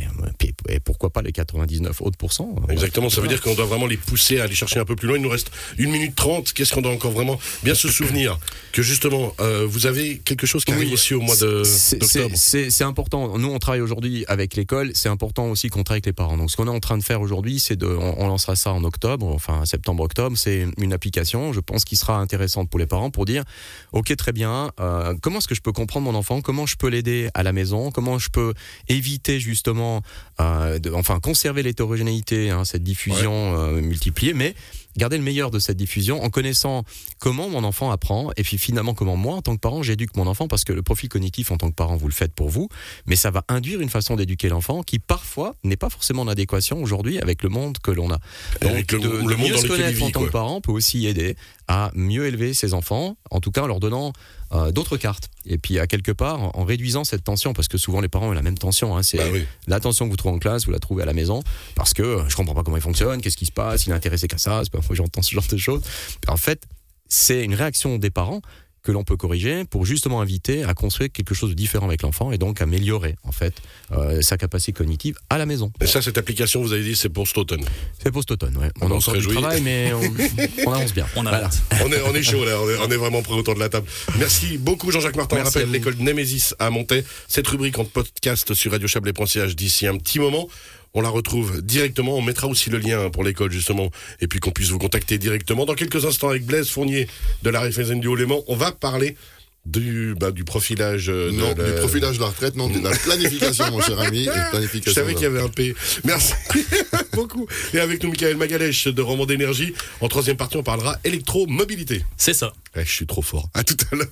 et 0.68 0.78
pourquoi 0.80 1.10
pas 1.10 1.22
les 1.22 1.32
99 1.32 2.02
autres 2.02 2.18
pourcents 2.18 2.54
Exactement, 2.68 3.08
ça 3.08 3.20
veut 3.20 3.28
dire 3.28 3.40
qu'on 3.40 3.54
doit 3.54 3.64
vraiment 3.64 3.86
les 3.86 3.96
pousser 3.96 4.40
à 4.40 4.44
aller 4.44 4.54
chercher 4.54 4.78
un 4.78 4.84
peu 4.84 4.94
plus 4.94 5.08
loin. 5.08 5.16
Il 5.16 5.22
nous 5.22 5.30
reste 5.30 5.50
une 5.78 5.90
minute 5.90 6.14
30. 6.14 6.52
Qu'est-ce 6.52 6.74
qu'on 6.74 6.82
doit 6.82 6.92
encore 6.92 7.12
vraiment 7.12 7.38
bien 7.62 7.74
se 7.74 7.88
souvenir 7.88 8.38
Que 8.72 8.82
justement, 8.82 9.32
euh, 9.40 9.66
vous 9.68 9.86
avez 9.86 10.18
quelque 10.18 10.46
chose 10.46 10.64
qui 10.64 10.72
arrive 10.72 10.92
aussi 10.92 11.14
au 11.14 11.20
mois 11.20 11.36
d'octobre. 11.36 12.32
C'est 12.34 12.84
important. 12.84 13.38
Nous, 13.38 13.48
on 13.48 13.58
travaille 13.58 13.80
aujourd'hui 13.80 14.24
avec 14.28 14.54
l'école. 14.54 14.90
C'est 14.94 15.08
important 15.08 15.46
aussi 15.46 15.68
qu'on 15.68 15.82
travaille 15.82 15.98
avec 15.98 16.06
les 16.06 16.12
parents. 16.12 16.36
Donc, 16.36 16.50
ce 16.50 16.56
qu'on 16.56 16.66
est 16.66 16.70
en 16.70 16.80
train 16.80 16.98
de 16.98 17.02
faire 17.02 17.20
aujourd'hui, 17.20 17.58
c'est 17.58 17.76
de, 17.76 17.86
on, 17.86 18.26
lancera 18.26 18.56
ça 18.56 18.72
en 18.72 18.84
octobre, 18.84 19.26
enfin 19.26 19.61
septembre-octobre. 19.66 20.36
C'est 20.36 20.66
une 20.78 20.92
application, 20.92 21.52
je 21.52 21.60
pense, 21.60 21.84
qui 21.84 21.96
sera 21.96 22.18
intéressante 22.18 22.68
pour 22.70 22.78
les 22.78 22.86
parents 22.86 23.10
pour 23.10 23.24
dire, 23.24 23.44
ok, 23.92 24.14
très 24.16 24.32
bien. 24.32 24.70
Euh, 24.80 25.14
comment 25.20 25.38
est-ce 25.38 25.48
que 25.48 25.54
je 25.54 25.60
peux 25.60 25.72
comprendre 25.72 26.10
mon 26.10 26.18
enfant? 26.18 26.40
Comment 26.40 26.66
je 26.66 26.76
peux 26.76 26.88
l'aider 26.88 27.30
à 27.34 27.42
la 27.42 27.52
maison? 27.52 27.90
Comment 27.90 28.18
je 28.18 28.30
peux 28.30 28.54
éviter 28.88 29.40
justement, 29.40 30.02
euh, 30.40 30.78
de, 30.78 30.90
enfin, 30.92 31.20
conserver 31.20 31.62
l'hétérogénéité, 31.62 32.50
hein, 32.50 32.64
cette 32.64 32.82
diffusion 32.82 33.72
multipliée, 33.80 34.34
mais 34.34 34.54
garder 34.96 35.16
le 35.16 35.22
meilleur 35.22 35.50
de 35.50 35.58
cette 35.58 35.76
diffusion 35.76 36.22
en 36.22 36.30
connaissant 36.30 36.84
comment 37.18 37.48
mon 37.48 37.64
enfant 37.64 37.90
apprend 37.90 38.30
et 38.36 38.42
puis 38.42 38.58
finalement 38.58 38.94
comment 38.94 39.16
moi 39.16 39.36
en 39.36 39.42
tant 39.42 39.54
que 39.54 39.60
parent 39.60 39.82
j'éduque 39.82 40.16
mon 40.16 40.26
enfant 40.26 40.48
parce 40.48 40.64
que 40.64 40.72
le 40.72 40.82
profil 40.82 41.08
cognitif 41.08 41.50
en 41.50 41.56
tant 41.56 41.70
que 41.70 41.74
parent 41.74 41.96
vous 41.96 42.08
le 42.08 42.14
faites 42.14 42.34
pour 42.34 42.48
vous 42.48 42.68
mais 43.06 43.16
ça 43.16 43.30
va 43.30 43.44
induire 43.48 43.80
une 43.80 43.88
façon 43.88 44.16
d'éduquer 44.16 44.48
l'enfant 44.48 44.82
qui 44.82 44.98
parfois 44.98 45.54
n'est 45.64 45.76
pas 45.76 45.90
forcément 45.90 46.22
en 46.22 46.28
adéquation 46.28 46.82
aujourd'hui 46.82 47.18
avec 47.20 47.42
le 47.42 47.48
monde 47.48 47.78
que 47.78 47.90
l'on 47.90 48.10
a. 48.10 48.18
Donc 48.60 48.92
le, 48.92 48.98
monde 48.98 49.38
mieux 49.38 49.56
se 49.56 49.66
connaître 49.66 50.02
en 50.02 50.10
tant 50.10 50.24
que 50.24 50.30
parent 50.30 50.60
peut 50.60 50.72
aussi 50.72 51.06
aider 51.06 51.36
à 51.68 51.90
mieux 51.94 52.26
élever 52.26 52.54
ses 52.54 52.74
enfants 52.74 53.16
en 53.30 53.40
tout 53.40 53.50
cas 53.50 53.62
en 53.62 53.66
leur 53.66 53.80
donnant 53.80 54.12
euh, 54.52 54.72
d'autres 54.72 54.96
cartes. 54.96 55.30
Et 55.46 55.58
puis 55.58 55.78
à 55.78 55.86
quelque 55.86 56.12
part, 56.12 56.56
en 56.56 56.64
réduisant 56.64 57.04
cette 57.04 57.24
tension, 57.24 57.52
parce 57.52 57.68
que 57.68 57.78
souvent 57.78 58.00
les 58.00 58.08
parents 58.08 58.28
ont 58.28 58.32
la 58.32 58.42
même 58.42 58.58
tension, 58.58 58.96
hein, 58.96 59.02
c'est 59.02 59.18
bah 59.18 59.38
la 59.66 59.80
tension 59.80 60.06
que 60.06 60.10
vous 60.10 60.16
trouvez 60.16 60.34
en 60.34 60.38
classe, 60.38 60.66
vous 60.66 60.72
la 60.72 60.78
trouvez 60.78 61.02
à 61.02 61.06
la 61.06 61.14
maison, 61.14 61.42
parce 61.74 61.94
que 61.94 62.24
je 62.28 62.36
comprends 62.36 62.54
pas 62.54 62.62
comment 62.62 62.76
il 62.76 62.82
fonctionne, 62.82 63.20
qu'est-ce 63.20 63.36
qui 63.36 63.46
se 63.46 63.52
passe, 63.52 63.86
il 63.86 63.90
est 63.90 63.94
intéressé 63.94 64.28
qu'à 64.28 64.38
ça, 64.38 64.60
c'est 64.62 64.72
pas 64.72 64.80
j'entends 64.90 65.22
ce 65.22 65.34
genre 65.34 65.46
de 65.50 65.56
choses. 65.56 65.82
En 66.28 66.36
fait, 66.36 66.64
c'est 67.08 67.44
une 67.44 67.54
réaction 67.54 67.98
des 67.98 68.10
parents 68.10 68.40
que 68.82 68.92
l'on 68.92 69.04
peut 69.04 69.16
corriger 69.16 69.64
pour 69.64 69.86
justement 69.86 70.20
inviter 70.20 70.64
à 70.64 70.74
construire 70.74 71.10
quelque 71.12 71.34
chose 71.34 71.50
de 71.50 71.54
différent 71.54 71.86
avec 71.86 72.02
l'enfant 72.02 72.32
et 72.32 72.38
donc 72.38 72.60
améliorer 72.60 73.16
en 73.22 73.32
fait 73.32 73.54
euh, 73.92 74.20
sa 74.22 74.36
capacité 74.36 74.72
cognitive 74.72 75.16
à 75.30 75.38
la 75.38 75.46
maison. 75.46 75.72
Et 75.80 75.86
ça, 75.86 76.02
cette 76.02 76.18
application, 76.18 76.62
vous 76.62 76.72
avez 76.72 76.82
dit, 76.82 76.96
c'est 76.96 77.08
pour 77.08 77.26
cet 77.26 77.38
automne. 77.38 77.64
C'est 78.02 78.10
pour 78.10 78.22
cet 78.22 78.32
automne, 78.32 78.56
ouais. 78.56 78.70
On, 78.80 78.86
on 78.86 78.90
a 78.92 78.94
encore 78.94 79.14
du 79.14 79.26
travail, 79.26 79.60
mais 79.60 79.92
on, 80.66 80.72
avance 80.72 80.92
bien. 80.92 81.06
On, 81.16 81.24
on, 81.24 81.92
est, 81.92 82.02
on 82.02 82.14
est 82.14 82.22
chaud 82.22 82.44
là, 82.44 82.58
on 82.60 82.90
est, 82.90 82.96
vraiment 82.96 83.22
prêt 83.22 83.34
autour 83.34 83.54
de 83.54 83.60
la 83.60 83.68
table. 83.68 83.86
Merci 84.18 84.58
beaucoup 84.58 84.90
Jean-Jacques 84.90 85.16
Martin. 85.16 85.38
On 85.40 85.44
rappelle 85.44 85.70
l'école 85.70 85.96
Nemesis 85.98 86.54
à 86.58 86.70
Monté. 86.70 87.04
Cette 87.28 87.46
rubrique 87.48 87.78
en 87.78 87.84
podcast 87.84 88.54
sur 88.54 88.72
radiochablais.ch 88.72 89.56
d'ici 89.56 89.86
un 89.86 89.96
petit 89.96 90.18
moment 90.18 90.48
on 90.94 91.00
la 91.00 91.08
retrouve 91.08 91.62
directement. 91.62 92.16
On 92.16 92.22
mettra 92.22 92.46
aussi 92.46 92.70
le 92.70 92.78
lien 92.78 93.10
pour 93.10 93.24
l'école, 93.24 93.50
justement, 93.50 93.90
et 94.20 94.26
puis 94.26 94.40
qu'on 94.40 94.50
puisse 94.50 94.70
vous 94.70 94.78
contacter 94.78 95.18
directement. 95.18 95.64
Dans 95.64 95.74
quelques 95.74 96.04
instants, 96.04 96.28
avec 96.28 96.44
Blaise 96.44 96.68
Fournier 96.68 97.08
de 97.42 97.50
la 97.50 97.60
Raiffeisen 97.60 98.00
du 98.00 98.08
Haut-Léman, 98.08 98.42
on 98.46 98.56
va 98.56 98.72
parler 98.72 99.16
du, 99.64 100.14
bah, 100.18 100.30
du 100.30 100.44
profilage. 100.44 101.08
Euh, 101.08 101.30
de 101.30 101.36
non, 101.36 101.52
du 101.52 101.72
profilage 101.78 102.16
de 102.16 102.22
la 102.22 102.28
retraite, 102.28 102.56
non, 102.56 102.68
de 102.68 102.82
la 102.82 102.90
planification, 102.90 103.70
mon 103.70 103.80
cher 103.80 103.98
ami. 104.00 104.28
Planification 104.50 104.90
Je 104.90 104.92
savais 104.92 105.14
qu'il 105.14 105.22
y 105.22 105.26
avait 105.26 105.40
un 105.40 105.48
P. 105.48 105.74
Merci 106.04 106.32
beaucoup. 107.12 107.46
Et 107.72 107.78
avec 107.78 108.02
nous, 108.02 108.10
Michael 108.10 108.36
Magalèche 108.36 108.88
de 108.88 109.02
Roman 109.02 109.26
d'énergie. 109.26 109.74
En 110.00 110.08
troisième 110.08 110.36
partie, 110.36 110.56
on 110.56 110.62
parlera 110.62 110.98
électromobilité. 111.04 112.04
C'est 112.16 112.34
ça. 112.34 112.52
Eh, 112.76 112.84
je 112.84 112.90
suis 112.90 113.06
trop 113.06 113.22
fort. 113.22 113.48
À 113.54 113.62
tout 113.62 113.76
à 113.92 113.96
l'heure. 113.96 114.08